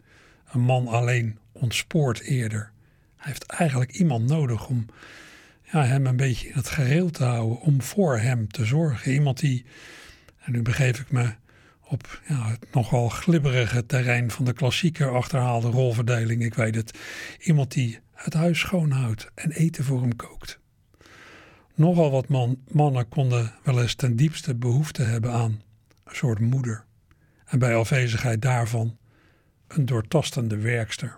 Een 0.52 0.62
man 0.62 0.88
alleen 0.88 1.38
ontspoort 1.52 2.20
eerder. 2.20 2.72
Hij 3.16 3.32
heeft 3.32 3.46
eigenlijk 3.46 3.92
iemand 3.92 4.28
nodig 4.28 4.68
om 4.68 4.86
ja, 5.72 5.86
hem 5.86 6.06
een 6.06 6.16
beetje 6.16 6.48
in 6.48 6.56
het 6.56 6.70
gereel 6.70 7.10
te 7.10 7.24
houden, 7.24 7.60
om 7.60 7.82
voor 7.82 8.20
hem 8.20 8.48
te 8.48 8.66
zorgen. 8.66 9.12
Iemand 9.12 9.40
die, 9.40 9.66
en 10.40 10.52
nu 10.52 10.62
begeef 10.62 11.00
ik 11.00 11.12
me 11.12 11.34
op 11.88 12.22
ja, 12.28 12.50
het 12.50 12.74
nogal 12.74 13.10
glibberige 13.10 13.86
terrein 13.86 14.32
van 14.32 14.46
de 14.46 14.54
klassieke 14.54 15.06
achterhaalde 15.06 15.68
rolverdeling, 15.68 16.44
ik 16.44 16.54
weet 16.54 16.76
het. 16.76 17.00
Iemand 17.40 17.72
die 17.72 18.00
het 18.14 18.34
huis 18.34 18.60
schoonhoudt 18.60 19.32
en 19.36 19.52
eten 19.52 19.84
voor 19.84 20.02
hem 20.02 20.16
kookt. 20.16 20.61
Nogal 21.82 22.12
wat 22.12 22.28
man, 22.28 22.58
mannen 22.68 23.10
konden 23.10 23.54
wel 23.64 23.82
eens 23.82 23.96
ten 23.96 24.16
diepste 24.16 24.56
behoefte 24.56 25.02
hebben 25.04 25.32
aan 25.32 25.62
een 26.04 26.16
soort 26.16 26.40
moeder. 26.40 26.86
En 27.46 27.60
bij 27.60 27.76
afwezigheid 27.76 28.42
daarvan 28.42 28.98
een 29.68 29.86
doortastende 29.86 30.58
werkster. 30.58 31.18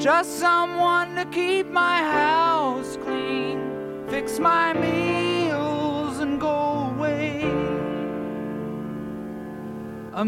Just 0.00 0.38
someone 0.38 1.14
to 1.16 1.26
keep 1.26 1.66
my 1.66 1.98
house 1.98 2.96
clean, 3.04 4.06
fix 4.08 4.38
my 4.38 4.72
meals, 4.72 6.20
and 6.20 6.40
go 6.40 6.90
away. 6.96 7.42
A 10.14 10.24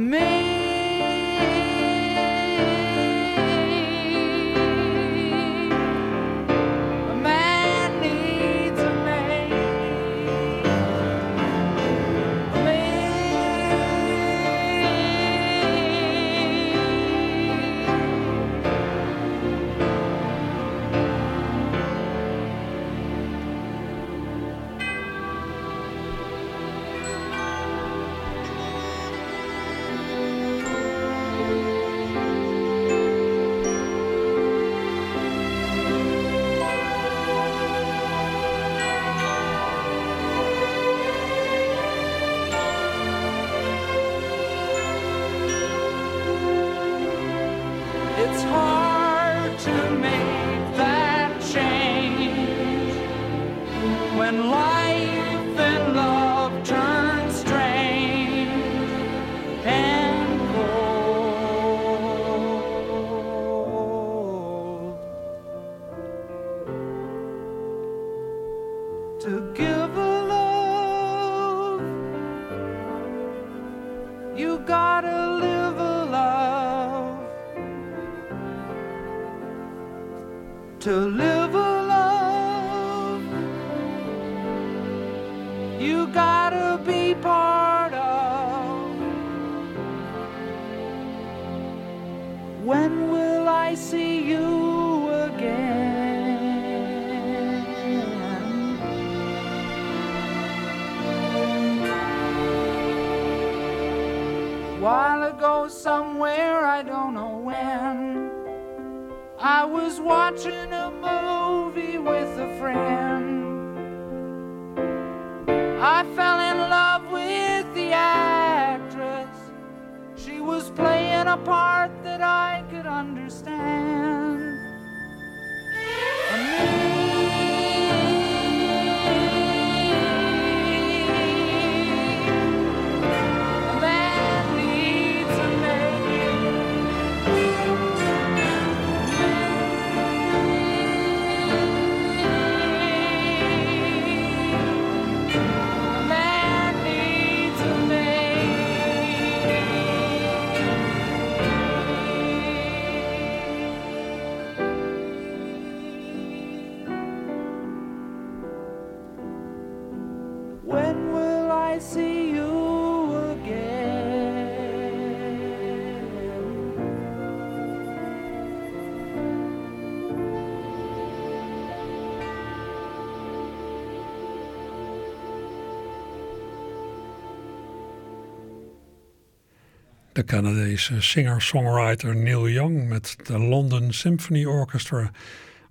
de 180.23 180.29
Canadese 180.29 181.01
singer-songwriter 181.01 182.17
Neil 182.17 182.49
Young 182.49 182.89
met 182.89 183.17
de 183.27 183.39
London 183.39 183.93
Symphony 183.93 184.45
Orchestra 184.45 185.11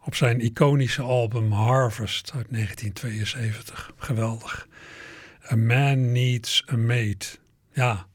op 0.03 0.15
zijn 0.15 0.39
iconische 0.41 1.01
album 1.01 1.51
Harvest 1.51 2.31
uit 2.35 2.45
1972. 2.49 3.91
Geweldig. 3.97 4.67
A 5.51 5.55
Man 5.55 6.11
Needs 6.11 6.63
a 6.71 6.75
Maid. 6.75 7.39
Ja, 7.73 8.05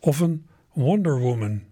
of 0.00 0.20
een 0.20 0.46
Wonder 0.72 1.18
Woman. 1.18 1.62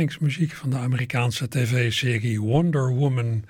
De 0.00 0.06
herkenningsmuziek 0.06 0.60
van 0.60 0.70
de 0.70 0.76
Amerikaanse 0.76 1.48
tv-serie 1.48 2.40
Wonder 2.40 2.94
Woman. 2.94 3.24
Een 3.24 3.44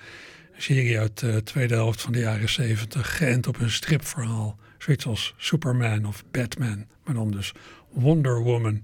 serie 0.56 0.98
uit 0.98 1.18
de 1.18 1.42
tweede 1.42 1.74
helft 1.74 2.00
van 2.00 2.12
de 2.12 2.18
jaren 2.18 2.48
70, 2.48 3.16
geënt 3.16 3.46
op 3.46 3.60
een 3.60 3.70
stripverhaal. 3.70 4.58
Zoiets 4.78 5.06
als 5.06 5.34
Superman 5.36 6.04
of 6.04 6.24
Batman, 6.30 6.86
maar 7.04 7.14
dan 7.14 7.30
dus 7.30 7.52
Wonder 7.92 8.42
Woman. 8.42 8.82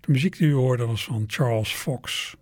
De 0.00 0.12
muziek 0.12 0.36
die 0.36 0.48
u 0.48 0.52
hoorde 0.52 0.86
was 0.86 1.04
van 1.04 1.24
Charles 1.26 1.72
Fox. 1.72 2.34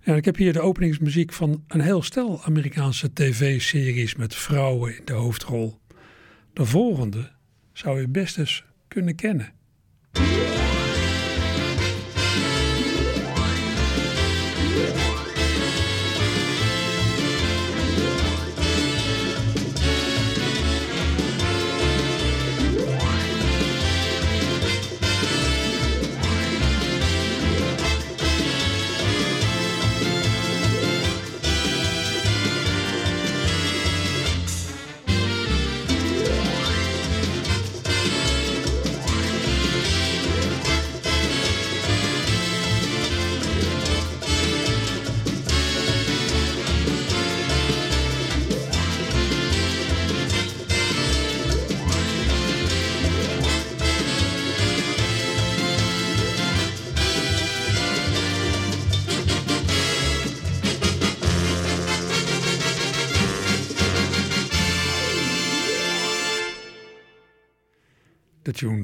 Ja, 0.00 0.14
ik 0.14 0.24
heb 0.24 0.36
hier 0.36 0.52
de 0.52 0.60
openingsmuziek 0.60 1.32
van 1.32 1.64
een 1.68 1.80
heel 1.80 2.02
stel 2.02 2.44
Amerikaanse 2.44 3.12
tv-series 3.12 4.14
met 4.14 4.34
vrouwen 4.34 4.96
in 4.96 5.04
de 5.04 5.12
hoofdrol. 5.12 5.78
De 6.52 6.64
volgende 6.64 7.30
zou 7.72 8.00
u 8.00 8.08
best 8.08 8.38
eens 8.38 8.64
kunnen 8.88 9.14
kennen. 9.14 9.52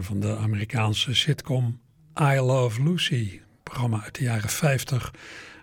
Van 0.06 0.20
de 0.20 0.36
Amerikaanse 0.36 1.14
sitcom 1.14 1.80
I 2.20 2.38
Love 2.40 2.82
Lucy. 2.82 3.40
Programma 3.62 4.02
uit 4.02 4.14
de 4.14 4.24
jaren 4.24 4.48
50 4.48 5.14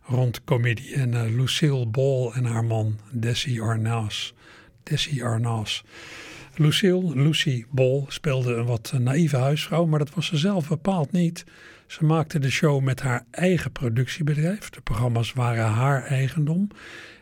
rond 0.04 0.44
comedienne 0.44 1.30
Lucille 1.30 1.88
Ball 1.88 2.32
en 2.32 2.46
haar 2.46 2.66
man 2.66 3.00
Desi 3.12 3.62
Arnaz. 3.62 4.32
Desi 4.84 5.24
Arnaz. 5.24 5.82
Lucille, 6.56 7.16
Lucy 7.16 7.66
Ball, 7.70 8.06
speelde 8.08 8.54
een 8.54 8.66
wat 8.66 8.94
naïeve 8.98 9.38
huisvrouw, 9.38 9.86
maar 9.86 10.00
dat 10.00 10.14
was 10.14 10.26
ze 10.26 10.38
zelf 10.38 10.68
bepaald 10.68 11.12
niet. 11.12 11.44
Ze 11.88 12.06
maakte 12.06 12.40
de 12.40 12.52
show 12.52 12.82
met 12.82 13.02
haar 13.02 13.26
eigen 13.32 13.72
productiebedrijf. 13.72 14.70
De 14.70 14.82
programma's 14.82 15.34
waren 15.34 15.66
haar 15.66 16.04
eigendom. 16.04 16.68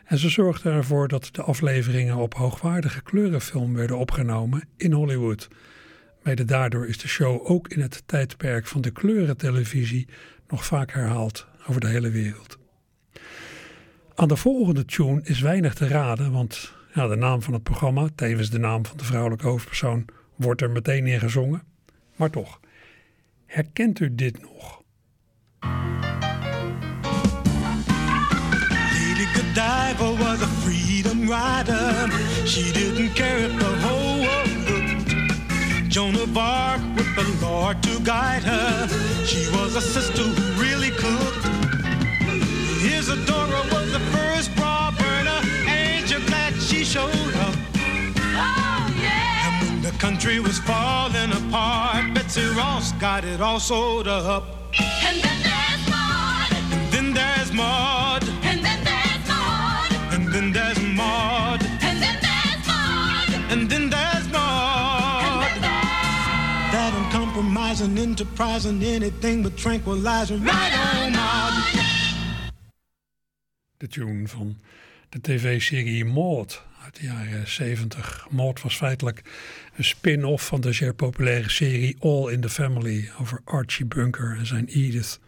En 0.04 0.18
ze 0.18 0.28
zorgde 0.28 0.70
ervoor 0.70 1.08
dat 1.08 1.28
de 1.32 1.42
afleveringen 1.42 2.16
op 2.16 2.34
hoogwaardige 2.34 3.02
kleurenfilm 3.02 3.74
werden 3.74 3.98
opgenomen 3.98 4.68
in 4.76 4.92
Hollywood. 4.92 5.48
Mede 6.22 6.44
daardoor 6.44 6.86
is 6.86 6.98
de 6.98 7.08
show 7.08 7.50
ook 7.50 7.68
in 7.68 7.80
het 7.80 8.02
tijdperk 8.06 8.66
van 8.66 8.80
de 8.80 8.90
kleurentelevisie 8.90 10.08
nog 10.48 10.64
vaak 10.64 10.92
herhaald 10.92 11.46
over 11.66 11.80
de 11.80 11.88
hele 11.88 12.10
wereld. 12.10 12.58
Aan 14.14 14.28
de 14.28 14.36
volgende 14.36 14.84
tune 14.84 15.20
is 15.24 15.40
weinig 15.40 15.74
te 15.74 15.88
raden, 15.88 16.32
want 16.32 16.72
ja, 16.94 17.06
de 17.06 17.16
naam 17.16 17.42
van 17.42 17.52
het 17.52 17.62
programma, 17.62 18.08
tevens 18.14 18.50
de 18.50 18.58
naam 18.58 18.86
van 18.86 18.96
de 18.96 19.04
vrouwelijke 19.04 19.46
hoofdpersoon, 19.46 20.04
wordt 20.36 20.60
er 20.60 20.70
meteen 20.70 21.06
in 21.06 21.18
gezongen. 21.18 21.62
Maar 22.16 22.30
toch, 22.30 22.60
herkent 23.46 24.00
u 24.00 24.14
dit 24.14 24.40
nog? 24.40 24.82
Lady 29.54 30.18
was 30.18 30.42
a 30.42 30.46
freedom 30.46 31.20
rider. 31.20 32.10
She 32.46 32.72
didn't 32.72 33.14
care 33.14 33.48
Joan 35.92 36.16
of 36.16 36.38
Arc 36.38 36.80
with 36.96 37.14
the 37.16 37.46
Lord 37.46 37.82
to 37.82 38.00
guide 38.00 38.42
her. 38.44 38.88
She 39.26 39.46
was 39.50 39.76
a 39.76 39.80
sister 39.82 40.22
who 40.22 40.62
really 40.62 40.88
cooked. 40.88 41.44
Isadora 42.82 43.60
was 43.70 43.92
the 43.92 44.00
first 44.10 44.56
bra 44.56 44.90
burner. 44.98 45.40
Ain't 45.68 46.10
you 46.10 46.18
glad 46.26 46.54
she 46.54 46.82
showed 46.82 47.34
up? 47.36 47.54
Oh, 47.76 48.96
yeah. 49.02 49.60
And 49.60 49.68
when 49.68 49.82
the 49.82 49.90
country 49.98 50.40
was 50.40 50.58
falling 50.60 51.30
apart, 51.30 52.14
Betsy 52.14 52.46
Ross 52.56 52.92
got 52.92 53.26
it 53.26 53.42
all 53.42 53.60
sold 53.60 54.08
up. 54.08 54.44
And 54.80 55.22
then 55.22 55.42
there's 55.42 55.90
Maud. 55.90 56.52
And 56.52 56.90
then 56.90 57.12
there's 57.12 57.52
Maud. 57.52 58.01
Compromising, 67.82 67.98
enterprising, 67.98 68.84
anything 68.84 69.42
but 69.42 69.56
tranquilizing. 69.56 70.42
Right 70.42 70.72
on, 70.74 71.12
De 73.76 73.88
tune 73.88 74.28
van 74.28 74.56
de 75.08 75.20
tv-serie 75.20 76.04
Maud 76.04 76.62
uit 76.84 76.96
de 76.96 77.06
jaren 77.06 77.48
70. 77.48 78.26
Maud 78.30 78.62
was 78.62 78.76
feitelijk 78.76 79.22
een 79.76 79.84
spin-off 79.84 80.46
van 80.46 80.60
de 80.60 80.72
zeer 80.72 80.94
populaire 80.94 81.50
serie 81.50 81.96
All 82.00 82.32
in 82.32 82.40
the 82.40 82.48
Family 82.48 83.10
over 83.20 83.40
Archie 83.44 83.86
Bunker 83.86 84.36
en 84.38 84.46
zijn 84.46 84.66
Edith. 84.66 85.20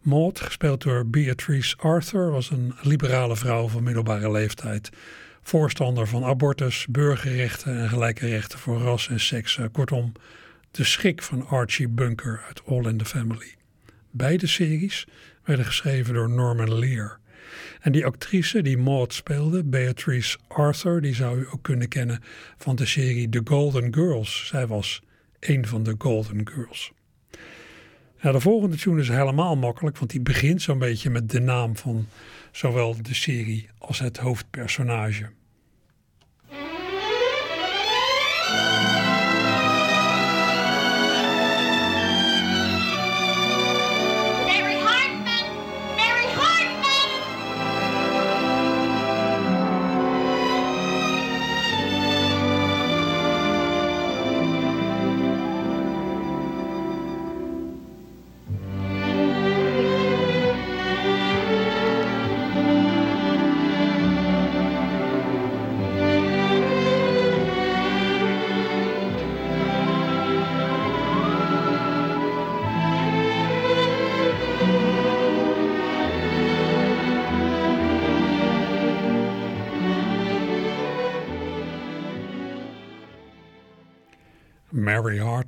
Maud, 0.00 0.40
gespeeld 0.40 0.82
door 0.82 1.06
Beatrice 1.06 1.76
Arthur, 1.76 2.30
was 2.30 2.50
een 2.50 2.74
liberale 2.82 3.36
vrouw 3.36 3.68
van 3.68 3.82
middelbare 3.82 4.30
leeftijd. 4.30 4.90
Voorstander 5.42 6.06
van 6.06 6.24
abortus, 6.24 6.86
burgerrechten 6.90 7.78
en 7.78 7.88
gelijke 7.88 8.26
rechten 8.26 8.58
voor 8.58 8.80
ras 8.80 9.08
en 9.08 9.20
seks. 9.20 9.58
Kortom, 9.72 10.12
de 10.70 10.84
schrik 10.84 11.22
van 11.22 11.46
Archie 11.46 11.88
Bunker 11.88 12.44
uit 12.46 12.62
All 12.66 12.86
in 12.86 12.98
the 12.98 13.04
Family. 13.04 13.54
Beide 14.10 14.46
series 14.46 15.06
werden 15.44 15.64
geschreven 15.64 16.14
door 16.14 16.30
Norman 16.30 16.78
Lear. 16.78 17.18
En 17.80 17.92
die 17.92 18.06
actrice 18.06 18.62
die 18.62 18.78
Maud 18.78 19.12
speelde, 19.12 19.64
Beatrice 19.64 20.38
Arthur, 20.48 21.00
die 21.00 21.14
zou 21.14 21.40
u 21.40 21.46
ook 21.50 21.62
kunnen 21.62 21.88
kennen 21.88 22.22
van 22.56 22.76
de 22.76 22.86
serie 22.86 23.28
The 23.28 23.40
Golden 23.44 23.94
Girls. 23.94 24.46
Zij 24.46 24.66
was 24.66 25.02
een 25.40 25.66
van 25.66 25.82
de 25.82 25.94
Golden 25.98 26.48
Girls. 26.48 26.92
Nou, 28.20 28.34
de 28.34 28.40
volgende 28.40 28.76
tune 28.76 29.00
is 29.00 29.08
helemaal 29.08 29.56
makkelijk, 29.56 29.98
want 29.98 30.10
die 30.10 30.20
begint 30.20 30.62
zo'n 30.62 30.78
beetje 30.78 31.10
met 31.10 31.30
de 31.30 31.40
naam 31.40 31.76
van 31.76 32.06
zowel 32.52 33.02
de 33.02 33.14
serie 33.14 33.68
als 33.78 33.98
het 33.98 34.16
hoofdpersonage. 34.16 35.30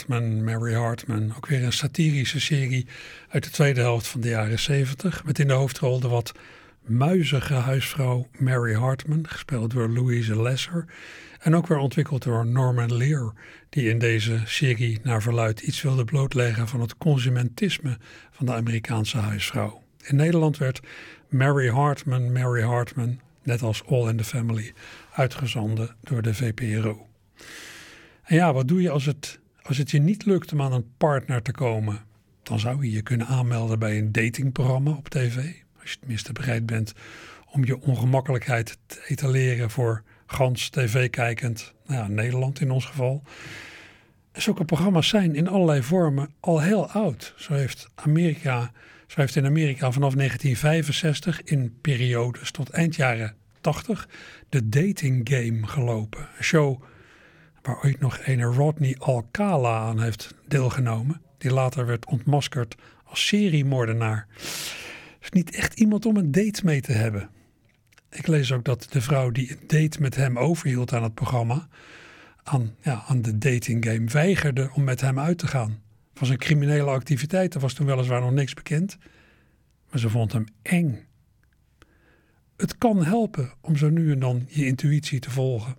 Mary 0.09 0.75
Hartman. 0.75 1.33
Ook 1.37 1.47
weer 1.47 1.63
een 1.63 1.73
satirische 1.73 2.41
serie 2.41 2.87
uit 3.29 3.45
de 3.45 3.51
tweede 3.51 3.81
helft 3.81 4.07
van 4.07 4.21
de 4.21 4.29
jaren 4.29 4.59
zeventig. 4.59 5.25
Met 5.25 5.39
in 5.39 5.47
de 5.47 5.53
hoofdrol 5.53 6.01
de 6.01 6.09
wat 6.09 6.33
muizige 6.87 7.55
huisvrouw 7.55 8.29
Mary 8.39 8.75
Hartman, 8.75 9.29
gespeeld 9.29 9.71
door 9.71 9.89
Louise 9.89 10.43
Lesser. 10.43 10.85
En 11.41 11.57
ook 11.57 11.67
weer 11.67 11.79
ontwikkeld 11.79 12.23
door 12.23 12.47
Norman 12.47 12.97
Lear, 12.97 13.33
die 13.69 13.89
in 13.89 13.99
deze 13.99 14.41
serie 14.45 15.01
naar 15.03 15.23
verluid 15.23 15.61
iets 15.61 15.83
wilde 15.83 16.05
blootleggen 16.05 16.69
van 16.69 16.81
het 16.81 16.97
consumentisme 16.97 17.99
van 18.31 18.47
de 18.47 18.53
Amerikaanse 18.53 19.19
huisvrouw. 19.19 19.83
In 20.03 20.17
Nederland 20.17 20.59
werd 20.59 20.81
Mary 21.29 21.69
Hartman, 21.69 22.33
Mary 22.33 22.63
Hartman, 22.63 23.21
net 23.43 23.63
als 23.63 23.87
All 23.87 24.09
in 24.09 24.17
the 24.17 24.25
Family, 24.25 24.73
uitgezonden 25.13 25.97
door 26.01 26.23
de 26.23 26.35
VPRO. 26.35 27.07
En 28.23 28.37
ja, 28.37 28.53
wat 28.53 28.69
doe 28.69 28.83
je 28.83 28.91
als 28.91 29.07
het, 29.07 29.39
als 29.63 29.79
het 29.79 29.91
je 29.91 29.99
niet 29.99 30.25
lukt 30.25 30.53
om 30.53 30.63
aan 30.63 30.73
een 30.73 30.95
partner 30.97 31.43
te 31.43 31.53
komen? 31.53 32.01
Dan 32.43 32.61
zou 32.61 32.85
je 32.85 32.91
je 32.91 33.03
kunnen 33.03 33.27
aanmelden 33.27 33.79
bij 33.79 33.99
een 33.99 34.13
datingprogramma 34.13 34.91
op 34.91 35.09
tv. 35.09 35.37
Als 35.81 35.93
je 35.93 35.99
tenminste 35.99 36.33
bereid 36.33 36.67
bent 36.67 36.93
om 37.51 37.65
je 37.65 37.81
ongemakkelijkheid 37.81 38.79
te 38.87 39.05
etaleren 39.09 39.71
voor 39.71 40.03
gans 40.27 40.69
tv-kijkend, 40.69 41.75
nou 41.87 42.01
ja, 42.01 42.09
Nederland 42.09 42.61
in 42.61 42.71
ons 42.71 42.85
geval. 42.85 43.23
zulke 44.33 44.65
programma's 44.65 45.09
zijn 45.09 45.35
in 45.35 45.49
allerlei 45.49 45.83
vormen 45.83 46.31
al 46.41 46.61
heel 46.61 46.91
oud. 46.91 47.35
Zo 47.37 47.53
heeft 47.55 47.89
Amerika, 47.95 48.73
zo 49.07 49.21
heeft 49.21 49.37
in 49.37 49.47
Amerika 49.47 49.93
vanaf 49.93 50.15
1965 50.15 51.43
in 51.43 51.79
periodes 51.81 52.51
tot 52.51 52.71
eind 52.71 52.95
jaren 52.95 53.35
80 53.61 54.09
de 54.49 54.69
dating 54.69 55.29
game 55.31 55.67
gelopen. 55.67 56.29
Een 56.37 56.45
show 56.45 56.83
waar 57.63 57.85
ooit 57.85 58.01
nog 58.01 58.19
een 58.25 58.43
Rodney 58.43 58.97
Alcala 58.99 59.79
aan 59.79 60.01
heeft 60.01 60.35
deelgenomen, 60.47 61.21
die 61.39 61.53
later 61.53 61.87
werd 61.87 62.07
ontmaskerd 62.07 62.75
als 63.05 63.27
seriemoordenaar. 63.27 64.27
is 65.21 65.31
niet 65.31 65.55
echt 65.55 65.81
iemand 65.81 66.07
om 66.07 66.17
een 66.17 66.33
date 66.33 66.65
mee 66.65 66.81
te 66.81 66.93
hebben. 66.93 67.31
Ik 68.11 68.27
lees 68.27 68.53
ook 68.53 68.65
dat 68.65 68.87
de 68.91 69.01
vrouw 69.01 69.31
die 69.31 69.51
een 69.51 69.67
date 69.67 70.01
met 70.01 70.15
hem 70.15 70.39
overhield 70.39 70.93
aan 70.93 71.03
het 71.03 71.15
programma, 71.15 71.69
aan, 72.43 72.75
ja, 72.83 73.05
aan 73.07 73.23
de 73.23 73.39
dating 73.39 73.85
game, 73.85 74.05
weigerde 74.05 74.71
om 74.75 74.85
met 74.85 75.01
hem 75.01 75.19
uit 75.19 75.39
te 75.39 75.47
gaan. 75.47 75.81
Van 76.15 76.27
zijn 76.27 76.39
criminele 76.39 76.91
activiteiten 76.91 77.61
was 77.61 77.73
toen 77.73 77.87
weliswaar 77.87 78.21
nog 78.21 78.33
niks 78.33 78.55
bekend, 78.55 78.99
maar 79.91 80.01
ze 80.01 80.09
vond 80.09 80.33
hem 80.33 80.45
eng. 80.63 81.07
Het 82.57 82.79
kan 82.79 83.05
helpen 83.05 83.53
om 83.61 83.77
zo 83.77 83.89
nu 83.89 84.13
en 84.13 84.19
dan 84.19 84.47
je 84.49 84.67
intuïtie 84.67 85.21
te 85.21 85.31
volgen. 85.31 85.77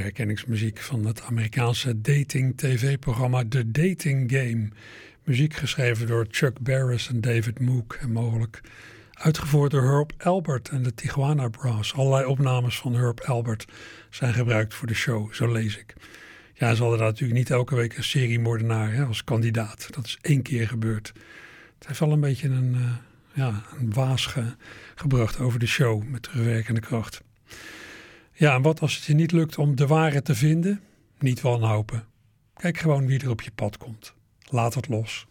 Herkenningsmuziek 0.00 0.78
van 0.78 1.04
het 1.04 1.22
Amerikaanse 1.22 2.00
dating-tv-programma 2.00 3.44
The 3.48 3.70
Dating 3.70 4.32
Game. 4.32 4.68
Muziek 5.24 5.54
geschreven 5.54 6.06
door 6.06 6.26
Chuck 6.30 6.60
Barris 6.60 7.08
en 7.08 7.20
David 7.20 7.60
Mook 7.60 7.94
en 8.00 8.12
mogelijk 8.12 8.60
uitgevoerd 9.12 9.70
door 9.70 9.82
Herb 9.82 10.12
Albert 10.18 10.68
en 10.68 10.82
de 10.82 10.94
Tijuana 10.94 11.48
Brass. 11.48 11.94
Allerlei 11.94 12.26
opnames 12.26 12.78
van 12.78 12.94
Herb 12.94 13.20
Albert 13.20 13.64
zijn 14.10 14.34
gebruikt 14.34 14.74
voor 14.74 14.86
de 14.86 14.94
show, 14.94 15.32
zo 15.32 15.52
lees 15.52 15.78
ik. 15.78 15.94
Ja, 16.54 16.74
ze 16.74 16.80
hadden 16.80 16.98
daar 16.98 17.08
natuurlijk 17.08 17.38
niet 17.38 17.50
elke 17.50 17.74
week 17.74 17.96
een 17.96 18.04
seriemoordenaar 18.04 18.92
hè, 18.92 19.04
als 19.04 19.24
kandidaat. 19.24 19.88
Dat 19.90 20.04
is 20.04 20.18
één 20.20 20.42
keer 20.42 20.68
gebeurd. 20.68 21.12
Het 21.78 21.86
heeft 21.86 22.00
wel 22.00 22.12
een 22.12 22.20
beetje 22.20 22.48
een, 22.48 22.74
uh, 22.74 22.90
ja, 23.32 23.62
een 23.78 23.92
waas 23.92 24.34
gebracht 24.94 25.40
over 25.40 25.58
de 25.58 25.66
show 25.66 26.02
met 26.02 26.22
terugwerkende 26.22 26.80
kracht. 26.80 27.22
Ja, 28.38 28.54
en 28.54 28.62
wat 28.62 28.80
als 28.80 28.94
het 28.94 29.04
je 29.04 29.14
niet 29.14 29.32
lukt 29.32 29.58
om 29.58 29.76
de 29.76 29.86
ware 29.86 30.22
te 30.22 30.34
vinden? 30.34 30.80
Niet 31.18 31.40
wanhopen. 31.40 32.04
Kijk 32.54 32.78
gewoon 32.78 33.06
wie 33.06 33.20
er 33.20 33.30
op 33.30 33.40
je 33.40 33.50
pad 33.50 33.76
komt. 33.76 34.14
Laat 34.48 34.74
het 34.74 34.88
los. 34.88 35.26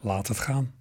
Laat 0.00 0.28
het 0.28 0.38
gaan. 0.38 0.72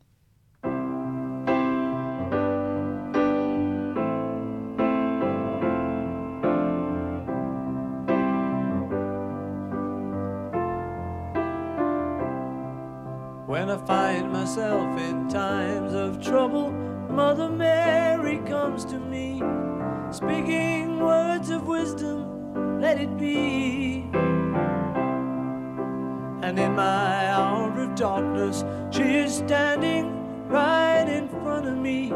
When 13.47 13.69
I 13.69 13.77
find 13.85 14.31
myself 14.31 14.99
in 14.99 15.27
times 15.27 15.93
of 15.93 16.17
trouble, 16.17 16.71
Mother 17.09 17.51
Mary 17.51 18.41
comes 18.43 18.83
to 18.83 18.99
me. 18.99 19.72
Speaking 20.25 20.99
words 20.99 21.49
of 21.49 21.67
wisdom, 21.67 22.79
let 22.79 22.97
it 22.99 23.17
be. 23.17 24.05
And 26.41 26.57
in 26.57 26.75
my 26.75 27.29
hour 27.29 27.77
of 27.79 27.95
darkness, 27.95 28.63
she 28.89 29.03
is 29.03 29.35
standing 29.35 30.47
right 30.47 31.07
in 31.07 31.27
front 31.27 31.67
of 31.67 31.77
me, 31.77 32.13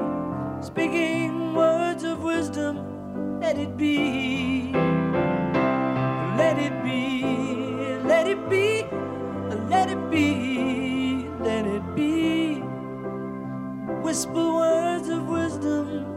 speaking 0.61 1.53
words 1.53 2.03
of 2.03 2.23
wisdom, 2.23 3.39
let 3.41 3.57
it 3.57 3.75
be. 3.75 4.71
Let 6.37 6.57
it 6.59 6.83
be, 6.83 7.23
let 8.05 8.27
it 8.27 8.49
be, 8.49 8.83
let 9.69 9.89
it 9.89 10.09
be, 10.09 11.27
let 11.39 11.65
it 11.65 11.83
be. 11.95 12.61
Whisper 14.01 14.53
words 14.53 15.09
of 15.09 15.27
wisdom, 15.27 16.16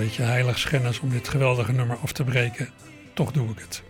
Beetje 0.00 0.22
heiligschennis 0.22 1.00
om 1.00 1.10
dit 1.10 1.28
geweldige 1.28 1.72
nummer 1.72 1.96
af 1.96 2.12
te 2.12 2.24
breken. 2.24 2.68
Toch 3.14 3.32
doe 3.32 3.50
ik 3.50 3.58
het. 3.58 3.82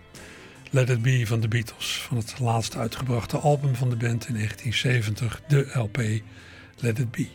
Let 0.71 0.89
It 0.89 1.03
Be 1.03 1.27
van 1.27 1.41
de 1.41 1.49
Beatles, 1.49 2.01
van 2.01 2.17
het 2.17 2.39
laatst 2.39 2.77
uitgebrachte 2.77 3.39
album 3.39 3.75
van 3.75 3.91
de 3.91 3.97
band 3.97 4.29
in 4.29 4.35
1970, 4.35 5.43
de 5.49 5.71
LP 5.73 5.97
Let 6.77 6.99
It 6.99 7.11
Be. 7.11 7.29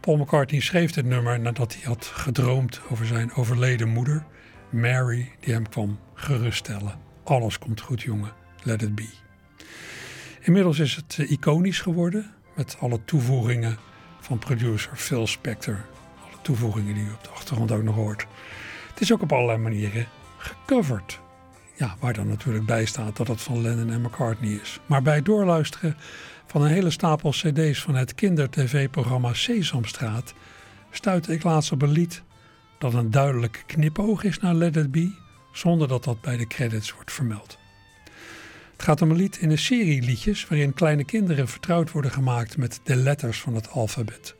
Paul 0.00 0.16
McCartney 0.16 0.60
schreef 0.60 0.90
dit 0.92 1.04
nummer 1.04 1.40
nadat 1.40 1.74
hij 1.74 1.82
had 1.84 2.04
gedroomd 2.04 2.80
over 2.88 3.06
zijn 3.06 3.34
overleden 3.34 3.88
moeder, 3.88 4.24
Mary, 4.70 5.32
die 5.40 5.52
hem 5.52 5.68
kwam 5.68 5.98
geruststellen. 6.14 6.98
Alles 7.24 7.58
komt 7.58 7.80
goed, 7.80 8.02
jongen. 8.02 8.32
Let 8.62 8.82
it 8.82 8.94
be. 8.94 9.08
Inmiddels 10.40 10.78
is 10.78 10.96
het 10.96 11.16
eh, 11.18 11.30
iconisch 11.30 11.80
geworden 11.80 12.34
met 12.56 12.76
alle 12.80 13.04
toevoegingen 13.04 13.78
van 14.20 14.38
producer 14.38 14.96
Phil 14.96 15.26
Spector. 15.26 15.84
Toevoegingen 16.46 16.94
die 16.94 17.04
u 17.04 17.10
op 17.10 17.24
de 17.24 17.30
achtergrond 17.30 17.72
ook 17.72 17.82
nog 17.82 17.94
hoort. 17.94 18.26
Het 18.90 19.00
is 19.00 19.12
ook 19.12 19.22
op 19.22 19.32
allerlei 19.32 19.58
manieren 19.58 20.06
gecoverd. 20.38 21.20
Ja, 21.76 21.96
waar 22.00 22.12
dan 22.12 22.28
natuurlijk 22.28 22.66
bij 22.66 22.84
staat 22.84 23.16
dat 23.16 23.28
het 23.28 23.40
van 23.40 23.60
Lennon 23.60 23.90
en 23.90 24.00
McCartney 24.00 24.50
is. 24.50 24.80
Maar 24.86 25.02
bij 25.02 25.22
doorluisteren 25.22 25.96
Van 26.46 26.62
een 26.62 26.70
hele 26.70 26.90
stapel 26.90 27.30
cd's 27.30 27.82
van 27.82 27.94
het 27.94 28.14
kinder-tv-programma 28.14 29.34
Sesamstraat 29.34 30.34
stuitte 30.90 31.32
ik 31.32 31.42
laatst 31.42 31.72
op 31.72 31.82
een 31.82 31.90
lied 31.90 32.22
dat 32.78 32.94
een 32.94 33.10
duidelijke 33.10 33.64
knipoog 33.66 34.24
is 34.24 34.38
naar 34.38 34.54
Let 34.54 34.76
It 34.76 34.90
Be, 34.90 35.14
zonder 35.52 35.88
dat 35.88 36.04
dat 36.04 36.20
bij 36.20 36.36
de 36.36 36.46
credits 36.46 36.92
wordt 36.92 37.12
vermeld. 37.12 37.58
Het 38.72 38.82
gaat 38.82 39.02
om 39.02 39.10
een 39.10 39.16
lied 39.16 39.36
in 39.36 39.50
een 39.50 39.58
serie 39.58 40.02
liedjes 40.02 40.46
waarin 40.48 40.74
kleine 40.74 41.04
kinderen 41.04 41.48
vertrouwd 41.48 41.90
worden 41.90 42.10
gemaakt 42.10 42.56
met 42.56 42.80
de 42.82 42.96
letters 42.96 43.40
van 43.40 43.54
het 43.54 43.70
alfabet. 43.70 44.34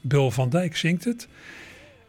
Bill 0.00 0.30
van 0.30 0.48
Dijk 0.48 0.76
zingt 0.76 1.04
het 1.04 1.28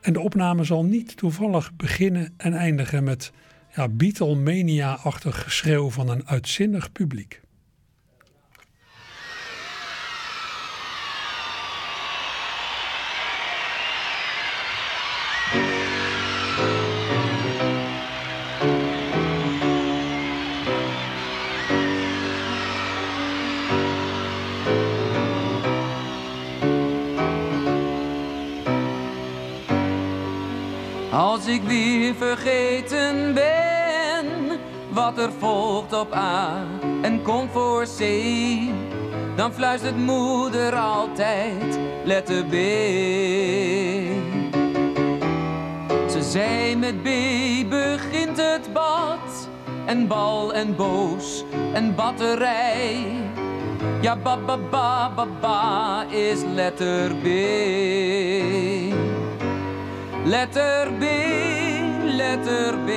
en 0.01 0.13
de 0.13 0.19
opname 0.19 0.63
zal 0.63 0.85
niet 0.85 1.17
toevallig 1.17 1.71
beginnen 1.75 2.33
en 2.37 2.53
eindigen 2.53 3.03
met 3.03 3.31
ja, 3.75 3.87
Beatlemania-achtig 3.87 5.43
geschreeuw 5.43 5.89
van 5.89 6.09
een 6.09 6.27
uitzinnig 6.27 6.91
publiek. 6.91 7.41
Er 35.17 35.31
volgt 35.39 35.93
op 35.93 36.13
A 36.13 36.63
en 37.01 37.21
komt 37.21 37.51
voor 37.51 37.83
C, 37.97 38.01
dan 39.35 39.53
fluistert 39.53 39.97
moeder 39.97 40.75
altijd 40.75 41.79
letter 42.03 42.43
B. 42.45 42.53
Ze 46.11 46.21
zei 46.21 46.75
met 46.75 47.01
B 47.03 47.09
begint 47.69 48.37
het 48.37 48.73
bad 48.73 49.49
en 49.85 50.07
bal 50.07 50.53
en 50.53 50.75
boos 50.75 51.43
en 51.73 51.95
batterij. 51.95 53.05
Ja, 54.01 54.15
ba 54.15 54.37
ba 54.37 54.57
ba 54.69 55.27
ba 55.41 56.05
is 56.09 56.43
letter 56.55 57.15
B. 57.15 57.25
Letter 60.25 60.91
B, 60.99 61.03
letter 62.05 62.77
B, 62.85 62.89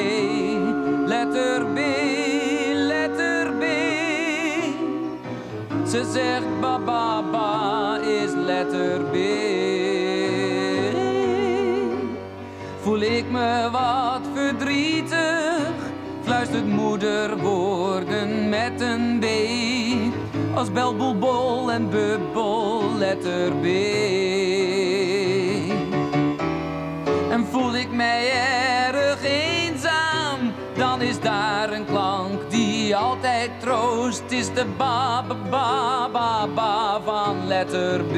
Ze 5.95 6.05
zegt 6.13 6.61
ba 6.61 7.23
ba 7.31 7.99
is 8.01 8.33
letter 8.33 9.01
B. 9.01 9.17
Voel 12.81 13.01
ik 13.01 13.31
me 13.31 13.69
wat 13.71 14.21
verdrietig, 14.35 15.69
fluistert 16.23 16.67
moeder 16.67 17.39
woorden 17.39 18.49
met 18.49 18.81
een 18.81 19.21
B. 19.21 19.27
Als 20.57 20.73
belboelbol 20.73 21.73
en 21.73 21.91
bubbel, 21.91 22.83
letter 22.99 23.53
B. 23.53 23.65
En 27.31 27.47
voel 27.51 27.75
ik 27.75 27.91
mij 27.93 28.31
erg 28.87 29.23
eenzaam, 29.23 30.53
dan 30.77 31.01
is 31.01 31.21
daar 31.21 31.64
altijd 32.95 33.51
troost. 33.61 34.31
Is 34.31 34.53
de 34.53 34.65
ba 34.77 35.25
ba 35.29 35.35
ba 35.51 36.09
ba 36.13 36.49
ba 36.55 37.01
van 37.05 37.47
letter 37.47 38.05
B. 38.05 38.17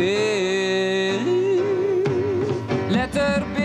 Letter 2.88 3.42
B, 3.54 3.55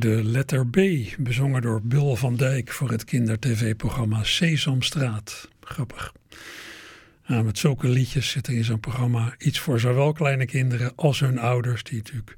De 0.00 0.24
letter 0.24 0.66
B, 0.66 0.76
bezongen 1.18 1.62
door 1.62 1.82
Bill 1.82 2.14
van 2.14 2.36
Dijk 2.36 2.70
voor 2.70 2.90
het 2.90 3.04
kinder-tv-programma 3.04 4.24
Sesamstraat. 4.24 5.48
Grappig. 5.60 6.12
Met 7.26 7.58
zulke 7.58 7.88
liedjes 7.88 8.30
zit 8.30 8.46
er 8.46 8.54
in 8.54 8.64
zo'n 8.64 8.80
programma 8.80 9.34
iets 9.38 9.58
voor 9.58 9.80
zowel 9.80 10.12
kleine 10.12 10.46
kinderen 10.46 10.92
als 10.96 11.20
hun 11.20 11.38
ouders, 11.38 11.82
die 11.82 11.96
natuurlijk 11.96 12.36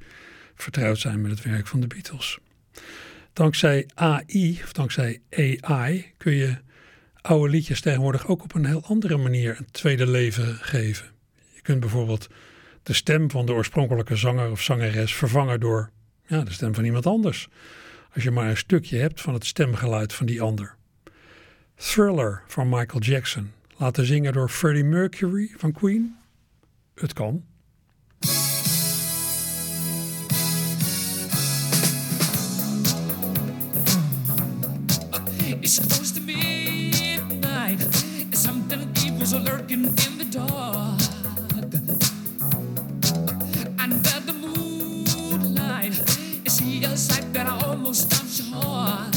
vertrouwd 0.55 0.99
zijn 0.99 1.21
met 1.21 1.31
het 1.31 1.43
werk 1.43 1.67
van 1.67 1.81
de 1.81 1.87
Beatles. 1.87 2.39
Dankzij 3.33 3.89
AI, 3.95 4.61
of 4.63 4.73
dankzij 4.73 5.21
AI, 5.31 6.13
kun 6.17 6.33
je 6.33 6.57
oude 7.21 7.51
liedjes 7.51 7.81
tegenwoordig 7.81 8.27
ook 8.27 8.43
op 8.43 8.55
een 8.55 8.67
heel 8.67 8.85
andere 8.85 9.17
manier 9.17 9.57
een 9.59 9.71
tweede 9.71 10.07
leven 10.07 10.55
geven. 10.55 11.07
Je 11.55 11.61
kunt 11.61 11.81
bijvoorbeeld 11.81 12.29
de 12.83 12.93
stem 12.93 13.31
van 13.31 13.47
de 13.47 13.53
oorspronkelijke 13.53 14.17
zanger 14.17 14.51
of 14.51 14.63
zangeres 14.63 15.15
vervangen 15.15 15.61
door 15.61 15.91
ja, 16.33 16.45
de 16.45 16.53
stem 16.53 16.75
van 16.75 16.85
iemand 16.85 17.07
anders. 17.07 17.49
Als 18.15 18.25
je 18.25 18.31
maar 18.31 18.49
een 18.49 18.57
stukje 18.57 18.99
hebt 18.99 19.21
van 19.21 19.35
het 19.35 19.47
stemgeluid 19.47 20.13
van 20.13 20.27
die 20.27 20.43
ander. 20.43 20.75
Thriller 21.75 22.43
van 22.47 22.69
Michael 22.69 23.01
Jackson, 23.01 23.51
laten 23.77 24.07
zingen 24.07 24.33
door 24.33 24.49
Freddie 24.49 24.85
Mercury 24.85 25.55
van 25.57 25.73
Queen. 25.73 26.17
Het 26.95 27.13
kan. 27.13 27.45
It's 35.61 35.75
supposed 35.75 36.15
to 36.15 36.21
be 36.21 36.91
midnight. 37.21 38.05
Something 38.31 38.81
evil's 39.05 39.33
lurking 39.33 39.85
in 39.85 40.19
the 40.19 40.27
dark. 40.31 41.02
leader's 46.83 47.11
like 47.11 47.33
that 47.33 47.47
I 47.47 47.67
almost 47.67 48.13
am 48.13 48.29
sure. 48.29 49.12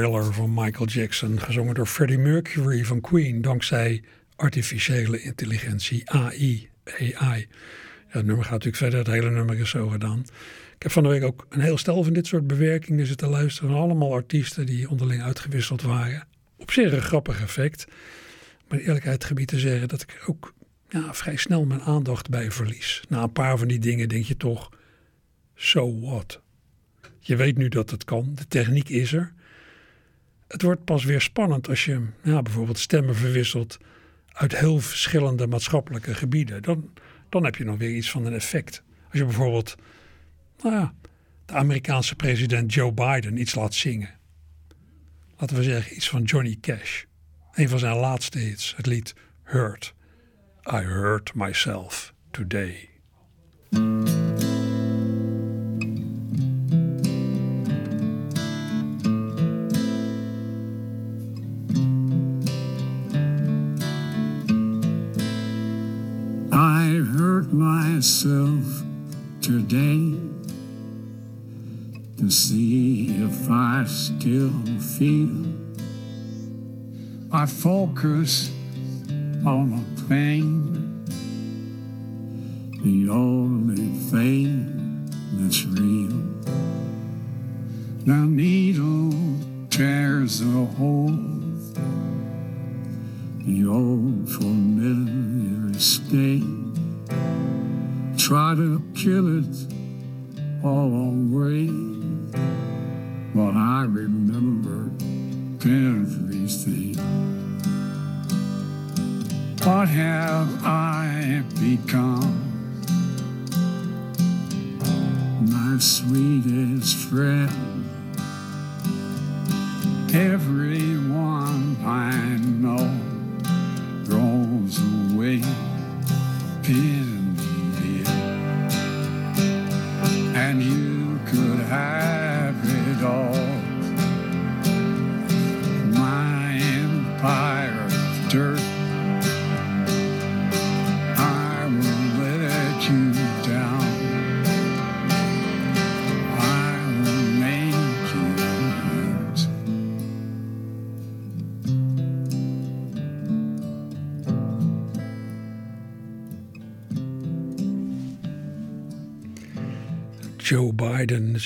Thriller 0.00 0.32
van 0.32 0.54
Michael 0.54 0.86
Jackson, 0.86 1.40
gezongen 1.40 1.74
door 1.74 1.86
Freddie 1.86 2.18
Mercury 2.18 2.84
van 2.84 3.00
Queen, 3.00 3.42
dankzij 3.42 4.02
artificiële 4.36 5.22
intelligentie, 5.22 6.10
AI. 6.10 6.68
AI. 6.84 7.48
Het 8.06 8.26
nummer 8.26 8.44
gaat 8.44 8.52
natuurlijk 8.52 8.76
verder, 8.76 8.98
het 8.98 9.08
hele 9.08 9.30
nummer 9.30 9.58
is 9.58 9.70
zo 9.70 9.88
gedaan. 9.88 10.20
Ik 10.74 10.82
heb 10.82 10.92
van 10.92 11.02
de 11.02 11.08
week 11.08 11.22
ook 11.22 11.46
een 11.48 11.60
heel 11.60 11.78
stel 11.78 12.02
van 12.02 12.12
dit 12.12 12.26
soort 12.26 12.46
bewerkingen 12.46 13.06
zitten 13.06 13.28
luisteren. 13.28 13.76
Allemaal 13.76 14.12
artiesten 14.12 14.66
die 14.66 14.90
onderling 14.90 15.22
uitgewisseld 15.22 15.82
waren. 15.82 16.26
Op 16.56 16.70
zich 16.70 16.92
een 16.92 17.02
grappig 17.02 17.42
effect. 17.42 17.86
Maar 18.68 18.78
eerlijkheid 18.78 19.24
gebied 19.24 19.48
te 19.48 19.58
zeggen 19.58 19.88
dat 19.88 20.02
ik 20.02 20.22
ook 20.26 20.54
vrij 21.10 21.36
snel 21.36 21.64
mijn 21.64 21.82
aandacht 21.82 22.28
bij 22.28 22.50
verlies. 22.50 23.02
Na 23.08 23.22
een 23.22 23.32
paar 23.32 23.58
van 23.58 23.68
die 23.68 23.78
dingen 23.78 24.08
denk 24.08 24.24
je 24.24 24.36
toch, 24.36 24.70
so 25.54 26.00
what? 26.00 26.40
Je 27.18 27.36
weet 27.36 27.56
nu 27.56 27.68
dat 27.68 27.90
het 27.90 28.04
kan, 28.04 28.32
de 28.34 28.46
techniek 28.48 28.88
is 28.88 29.12
er. 29.12 29.32
Het 30.50 30.62
wordt 30.62 30.84
pas 30.84 31.04
weer 31.04 31.20
spannend 31.20 31.68
als 31.68 31.84
je 31.84 32.06
bijvoorbeeld 32.22 32.78
stemmen 32.78 33.16
verwisselt 33.16 33.78
uit 34.32 34.58
heel 34.58 34.78
verschillende 34.78 35.46
maatschappelijke 35.46 36.14
gebieden. 36.14 36.62
Dan, 36.62 36.90
dan 37.28 37.44
heb 37.44 37.56
je 37.56 37.64
nog 37.64 37.78
weer 37.78 37.96
iets 37.96 38.10
van 38.10 38.24
een 38.24 38.34
effect. 38.34 38.82
Als 39.10 39.18
je 39.18 39.24
bijvoorbeeld 39.24 39.76
nou 40.62 40.74
ja, 40.74 40.94
de 41.44 41.52
Amerikaanse 41.52 42.14
president 42.14 42.74
Joe 42.74 42.92
Biden 42.92 43.40
iets 43.40 43.54
laat 43.54 43.74
zingen. 43.74 44.18
Laten 45.36 45.56
we 45.56 45.62
zeggen 45.62 45.96
iets 45.96 46.08
van 46.08 46.22
Johnny 46.22 46.58
Cash. 46.60 47.02
Een 47.52 47.68
van 47.68 47.78
zijn 47.78 47.96
laatste 47.96 48.38
hits, 48.38 48.76
het 48.76 48.86
lied 48.86 49.14
Hurt. 49.42 49.94
I 50.72 50.76
Hurt 50.76 51.34
Myself 51.34 52.14
Today. 52.30 52.88
Still 74.18 74.52
feel. 74.96 75.46
I 77.32 77.46
focus 77.46 78.50
on 79.46 79.70
the 79.70 80.02
pain, 80.08 81.04
the 82.82 83.08
only 83.08 83.88
thing 84.10 85.08
that's 85.34 85.64
real. 85.64 86.16
The 88.04 88.26
needle 88.26 88.59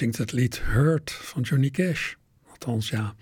zingt 0.05 0.19
het 0.19 0.33
lied 0.33 0.63
Hurt 0.63 1.11
van 1.11 1.43
Johnny 1.43 1.71
Cash. 1.71 2.15
Althans, 2.51 2.89
ja. 2.89 3.15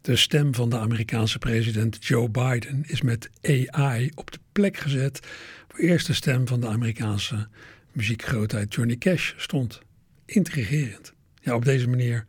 De 0.00 0.16
stem 0.16 0.54
van 0.54 0.70
de 0.70 0.78
Amerikaanse 0.78 1.38
president 1.38 2.06
Joe 2.06 2.28
Biden 2.28 2.84
is 2.86 3.02
met 3.02 3.30
AI 3.42 4.10
op 4.14 4.30
de 4.30 4.38
plek 4.52 4.76
gezet. 4.76 5.20
Waar 5.68 5.80
eerst 5.80 6.06
de 6.06 6.12
stem 6.12 6.46
van 6.46 6.60
de 6.60 6.66
Amerikaanse 6.66 7.48
muziekgrootheid 7.92 8.74
Johnny 8.74 8.96
Cash 8.96 9.32
stond. 9.36 9.80
Intrigerend. 10.26 11.12
Ja, 11.40 11.54
op 11.54 11.64
deze 11.64 11.88
manier, 11.88 12.26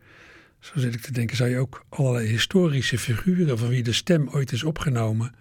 zo 0.58 0.78
zit 0.78 0.94
ik 0.94 1.00
te 1.00 1.12
denken, 1.12 1.36
zou 1.36 1.50
je 1.50 1.58
ook 1.58 1.84
allerlei 1.88 2.26
historische 2.26 2.98
figuren 2.98 3.58
van 3.58 3.68
wie 3.68 3.82
de 3.82 3.92
stem 3.92 4.28
ooit 4.28 4.52
is 4.52 4.62
opgenomen, 4.62 5.34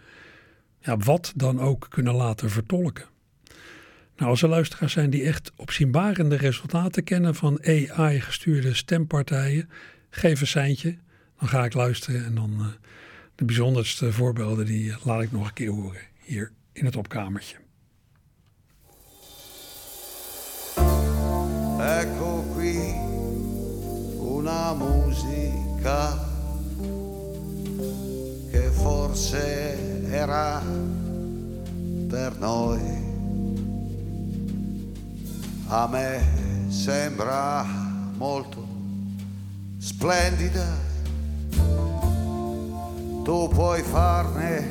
ja, 0.79 0.97
wat 0.97 1.33
dan 1.35 1.59
ook 1.59 1.85
kunnen 1.89 2.13
laten 2.13 2.49
vertolken. 2.49 3.05
Nou, 4.17 4.29
als 4.29 4.41
er 4.41 4.49
luisteraars 4.49 4.93
zijn 4.93 5.09
die 5.09 5.23
echt 5.23 5.51
opzienbarende 5.55 6.35
resultaten 6.35 7.03
kennen 7.03 7.35
van 7.35 7.59
AI-gestuurde 7.65 8.73
stempartijen, 8.73 9.69
geef 10.09 10.41
een 10.41 10.47
seintje. 10.47 10.97
Dan 11.39 11.49
ga 11.49 11.65
ik 11.65 11.73
luisteren 11.73 12.25
en 12.25 12.35
dan 12.35 12.51
uh, 12.59 12.65
de 13.35 13.45
bijzonderste 13.45 14.11
voorbeelden 14.11 14.65
die 14.65 14.83
uh, 14.83 14.95
laat 15.03 15.21
ik 15.21 15.31
nog 15.31 15.47
een 15.47 15.53
keer 15.53 15.71
horen 15.71 16.01
hier 16.21 16.51
in 16.73 16.85
het 16.85 16.95
opkamertje. 16.95 17.55
Ecco 21.79 22.53
qui 22.55 22.77
una 24.19 24.73
musica 24.73 26.17
che 28.51 28.71
forse 28.71 29.77
era 30.11 30.63
per 32.09 32.39
noi. 32.39 33.14
A 35.67 35.87
me 35.87 36.21
sembra 36.69 37.65
molto 38.17 38.63
splendida. 39.79 40.63
Tu 43.23 43.49
puoi 43.49 43.81
farne 43.81 44.67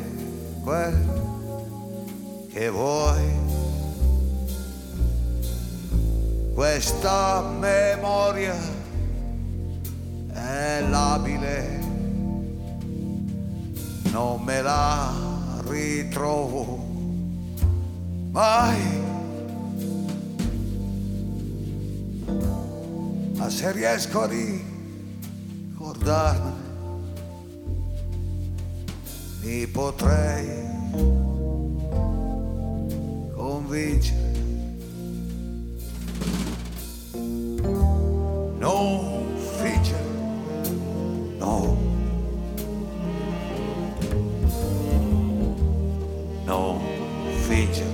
quel 0.63 1.23
che 2.53 2.69
vuoi. 2.71 3.43
Questa 6.55 7.43
memoria 7.59 8.55
è 10.33 10.85
labile, 10.89 11.81
non 14.13 14.41
me 14.43 14.63
la 14.63 15.13
ritrovo 15.67 16.79
mai. 18.31 19.04
Ma 23.37 23.51
se 23.51 23.73
riesco 23.73 24.23
a 24.23 24.27
ricordarmene, 24.27 26.63
mi 29.43 29.67
potrei 29.67 30.47
convincere. 33.35 34.23
Non 38.59 39.25
fingere, 39.59 40.05
no. 41.39 41.77
Non 46.45 46.81
fingere, 47.47 47.94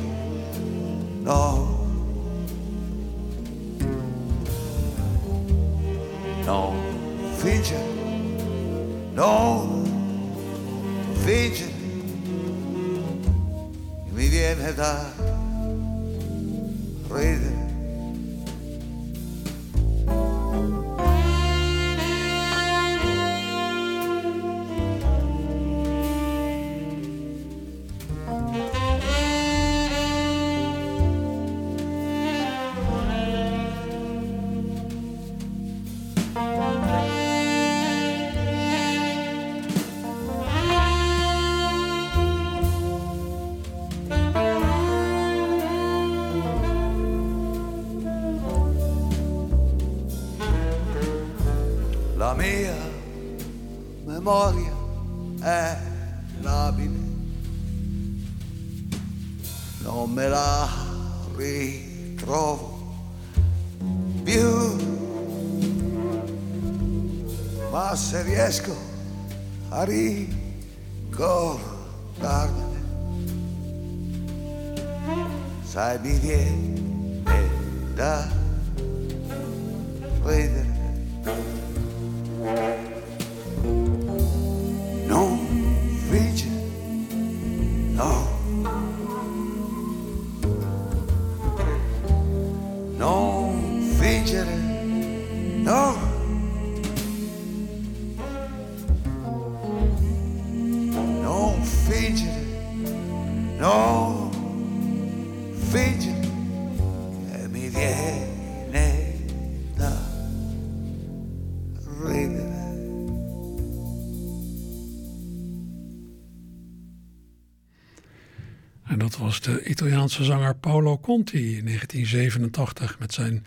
was 119.31 119.41
de 119.41 119.65
Italiaanse 119.65 120.25
zanger 120.25 120.57
Paolo 120.57 120.99
Conti 120.99 121.57
in 121.57 121.65
1987 121.65 122.99
met 122.99 123.13
zijn 123.13 123.45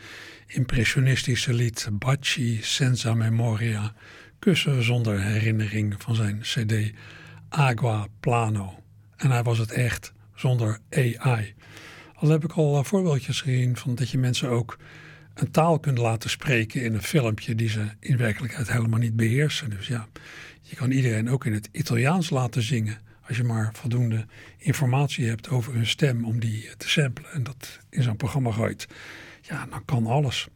impressionistische 0.47 1.53
lied 1.53 1.87
Baci 1.91 2.59
senza 2.61 3.13
memoria, 3.13 3.93
kussen 4.39 4.83
zonder 4.83 5.21
herinnering 5.21 5.95
van 5.97 6.15
zijn 6.15 6.39
CD 6.41 6.91
Agua 7.49 8.07
Plano. 8.19 8.83
En 9.15 9.31
hij 9.31 9.43
was 9.43 9.57
het 9.57 9.71
echt 9.71 10.13
zonder 10.35 10.79
AI. 10.89 11.53
Al 12.15 12.29
heb 12.29 12.43
ik 12.43 12.51
al 12.51 12.77
eh, 12.77 12.83
voorbeeldjes 12.83 13.41
gezien 13.41 13.77
van 13.77 13.95
dat 13.95 14.09
je 14.09 14.17
mensen 14.17 14.49
ook 14.49 14.77
een 15.33 15.51
taal 15.51 15.79
kunt 15.79 15.97
laten 15.97 16.29
spreken 16.29 16.83
in 16.83 16.93
een 16.93 17.03
filmpje 17.03 17.55
die 17.55 17.69
ze 17.69 17.85
in 17.99 18.17
werkelijkheid 18.17 18.71
helemaal 18.71 18.99
niet 18.99 19.15
beheersen. 19.15 19.69
Dus 19.69 19.87
ja, 19.87 20.07
je 20.61 20.75
kan 20.75 20.91
iedereen 20.91 21.29
ook 21.29 21.45
in 21.45 21.53
het 21.53 21.69
Italiaans 21.71 22.29
laten 22.29 22.61
zingen. 22.61 22.97
Als 23.27 23.37
je 23.37 23.43
maar 23.43 23.69
voldoende 23.73 24.25
informatie 24.57 25.27
hebt 25.27 25.49
over 25.49 25.73
hun 25.73 25.87
stem 25.87 26.25
om 26.25 26.39
die 26.39 26.67
eh, 26.67 26.73
te 26.73 26.89
samplen 26.89 27.31
en 27.31 27.43
dat 27.43 27.79
in 27.89 28.03
zo'n 28.03 28.17
programma 28.17 28.51
gooit. 28.51 28.87
Ja, 29.41 29.65
dan 29.65 29.85
kan 29.85 30.07
alles. 30.07 30.47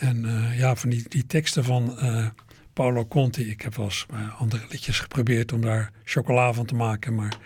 En 0.00 0.24
eh, 0.24 0.58
ja, 0.58 0.76
van 0.76 0.90
die, 0.90 1.04
die 1.08 1.26
teksten 1.26 1.64
van 1.64 1.98
eh, 1.98 2.26
Paolo 2.72 3.06
Conti. 3.06 3.50
Ik 3.50 3.60
heb 3.60 3.74
wel 3.74 3.84
eens 3.84 4.06
uh, 4.12 4.40
andere 4.40 4.62
liedjes 4.68 4.98
geprobeerd 5.00 5.52
om 5.52 5.60
daar 5.60 5.92
chocola 6.04 6.52
van 6.52 6.66
te 6.66 6.74
maken. 6.74 7.14
Maar 7.14 7.36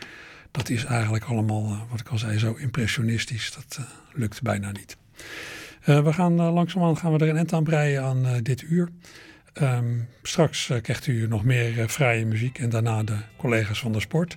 dat 0.51 0.69
is 0.69 0.85
eigenlijk 0.85 1.25
allemaal, 1.25 1.65
uh, 1.65 1.81
wat 1.91 2.01
ik 2.01 2.09
al 2.09 2.19
zei, 2.19 2.39
zo 2.39 2.53
impressionistisch. 2.53 3.53
Dat 3.53 3.77
uh, 3.81 3.87
lukt 4.13 4.43
bijna 4.43 4.71
niet. 4.71 4.97
we 5.85 6.13
gaan 6.13 6.35
langzaamaan 6.35 6.97
gaan 6.97 7.13
we 7.13 7.19
er 7.19 7.29
een 7.29 7.37
end 7.37 7.53
aan 7.53 7.65
breien 7.65 8.03
aan 8.03 8.43
dit 8.43 8.63
uur. 8.63 8.89
Um, 9.63 10.09
straks 10.23 10.71
krijgt 10.83 11.07
u 11.07 11.29
nog 11.29 11.45
meer 11.45 11.89
vrije 11.89 12.27
muziek 12.27 12.59
en 12.59 12.69
daarna 12.69 13.03
de 13.03 13.17
collega's 13.37 13.79
van 13.79 13.93
de 13.93 14.01
sport. 14.01 14.37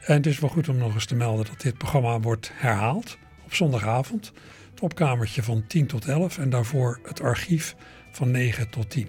En 0.00 0.16
het 0.16 0.26
is 0.26 0.38
wel 0.38 0.50
goed 0.50 0.68
om 0.68 0.76
nog 0.76 0.94
eens 0.94 1.06
te 1.06 1.14
melden 1.14 1.46
dat 1.46 1.60
dit 1.60 1.78
programma 1.78 2.20
wordt 2.20 2.50
herhaald 2.54 3.18
op 3.44 3.54
zondagavond. 3.54 4.32
Het 4.70 4.80
opkamertje 4.80 5.42
van 5.42 5.66
10 5.66 5.86
tot 5.86 6.04
11 6.04 6.38
en 6.38 6.50
daarvoor 6.50 6.98
het 7.02 7.20
archief 7.20 7.74
van 8.12 8.30
9 8.30 8.70
tot 8.70 8.90
10. 8.90 9.08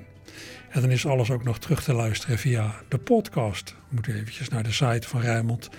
En 0.70 0.82
dan 0.82 0.92
is 0.92 1.06
alles 1.06 1.32
ook 1.32 1.44
nog 1.44 1.60
terug 1.60 1.84
te 1.84 1.94
luisteren 1.94 2.38
via 2.38 2.76
de 2.88 2.98
podcast. 2.98 3.76
Moet 3.90 4.08
u 4.08 4.14
eventjes 4.14 4.50
naar 4.50 4.64
de 4.64 4.72
site 4.72 5.08
van 5.08 5.22
Rijnmond, 5.22 5.70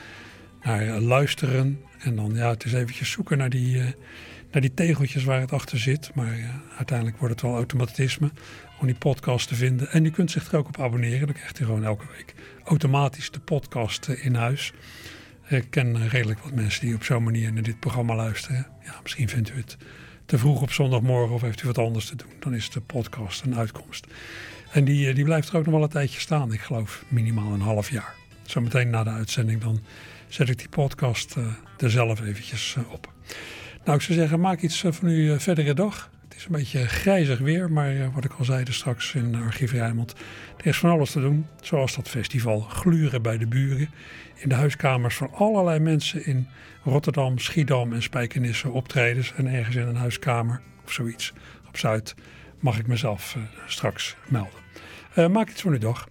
naar 0.63 1.01
luisteren. 1.01 1.81
En 1.99 2.17
dan 2.17 2.35
ja, 2.35 2.51
het 2.51 2.65
is 2.65 2.73
eventjes 2.73 3.11
zoeken 3.11 3.39
naar 3.39 3.51
die, 3.51 3.95
naar 4.51 4.61
die 4.61 4.75
tegeltjes 4.75 5.25
waar 5.25 5.41
het 5.41 5.53
achter 5.53 5.79
zit. 5.79 6.11
Maar 6.15 6.61
uiteindelijk 6.77 7.19
wordt 7.19 7.35
het 7.35 7.43
wel 7.43 7.55
automatisme 7.55 8.31
om 8.81 8.87
die 8.87 8.97
podcast 8.97 9.49
te 9.49 9.55
vinden. 9.55 9.91
En 9.91 10.05
u 10.05 10.11
kunt 10.11 10.31
zich 10.31 10.53
er 10.53 10.59
ook 10.59 10.69
op 10.69 10.81
abonneren. 10.81 11.27
Dan 11.27 11.37
krijgt 11.37 11.61
u 11.61 11.65
gewoon 11.65 11.85
elke 11.85 12.07
week 12.17 12.35
automatisch 12.65 13.31
de 13.31 13.41
podcast 13.41 14.09
uh, 14.09 14.25
in 14.25 14.35
huis. 14.35 14.73
Ik 15.49 15.71
ken 15.71 16.09
redelijk 16.09 16.41
wat 16.41 16.53
mensen 16.53 16.87
die 16.87 16.95
op 16.95 17.05
zo'n 17.05 17.23
manier 17.23 17.53
naar 17.53 17.63
dit 17.63 17.81
programma 17.81 18.15
luisteren. 18.15 18.67
Ja, 18.85 18.95
misschien 19.03 19.29
vindt 19.29 19.51
u 19.51 19.57
het 19.57 19.77
te 20.27 20.39
vroeg 20.39 20.63
op 20.63 20.73
zondagmorgen 20.73 21.35
of 21.35 21.41
heeft 21.41 21.63
u 21.63 21.67
wat 21.67 21.79
anders 21.79 22.07
te 22.07 22.17
doen. 22.17 22.33
Dan 22.41 22.55
is 22.55 22.71
de 22.71 22.81
podcast 22.81 23.43
een 23.43 23.57
uitkomst. 23.57 24.07
En 24.71 24.85
die, 24.85 25.15
die 25.15 25.25
blijft 25.25 25.49
er 25.49 25.57
ook 25.57 25.65
nog 25.65 25.75
wel 25.75 25.83
een 25.83 25.89
tijdje 25.89 26.21
staan. 26.21 26.53
Ik 26.53 26.61
geloof 26.61 27.05
minimaal 27.09 27.53
een 27.53 27.61
half 27.61 27.91
jaar. 27.91 28.15
Zometeen 28.43 28.91
na 28.91 29.05
de 29.05 29.11
uitzending 29.11 29.61
dan 29.61 29.81
zet 30.29 30.49
ik 30.49 30.59
die 30.59 30.69
podcast 30.69 31.35
er 31.79 31.91
zelf 31.91 32.21
eventjes 32.21 32.77
op. 32.91 33.13
Nou, 33.87 33.99
ik 33.99 34.05
zou 34.05 34.19
zeggen, 34.19 34.41
maak 34.41 34.61
iets 34.61 34.83
uh, 34.83 34.93
van 34.93 35.09
uw 35.09 35.39
verdere 35.39 35.75
dag. 35.75 36.11
Het 36.29 36.37
is 36.37 36.45
een 36.45 36.53
beetje 36.53 36.87
grijzig 36.87 37.39
weer, 37.39 37.73
maar 37.73 38.13
wat 38.13 38.25
ik 38.25 38.33
al 38.33 38.45
zei 38.45 38.65
straks 38.69 39.15
in 39.15 39.35
Archief 39.35 39.73
Rijnmond. 39.73 40.15
Er 40.57 40.67
is 40.67 40.79
van 40.79 40.91
alles 40.91 41.11
te 41.11 41.21
doen, 41.21 41.47
zoals 41.61 41.97
dat 41.97 42.09
festival 42.09 42.61
Gluren 42.61 43.23
bij 43.23 43.39
de 43.39 43.47
Buren. 43.47 43.91
In 44.35 44.49
de 44.49 44.55
huiskamers 44.55 45.17
van 45.17 45.33
allerlei 45.33 45.79
mensen 45.79 46.27
in 46.27 46.49
Rotterdam, 46.85 47.39
Schiedam 47.39 47.93
en 47.93 48.03
Spijkenisse 48.03 48.71
optredens. 48.71 49.33
En 49.37 49.47
ergens 49.47 49.77
in 49.77 49.87
een 49.87 49.97
huiskamer 49.97 50.61
of 50.85 50.93
zoiets 50.93 51.33
op 51.69 51.77
Zuid 51.77 52.15
mag 52.61 52.79
ik 52.79 52.87
mezelf 52.87 53.37
straks 53.67 54.17
melden. 54.29 55.33
maak 55.33 55.51
iets 55.51 55.63
van 55.63 55.73
uw 55.73 55.79
dag. 55.79 56.09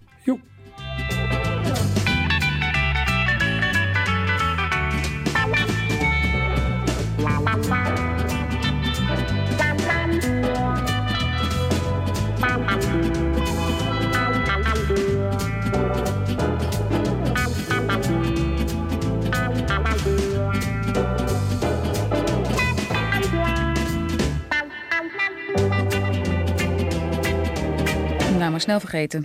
Nou, 28.38 28.50
maar 28.50 28.60
snel 28.60 28.80
vergeten. 28.80 29.22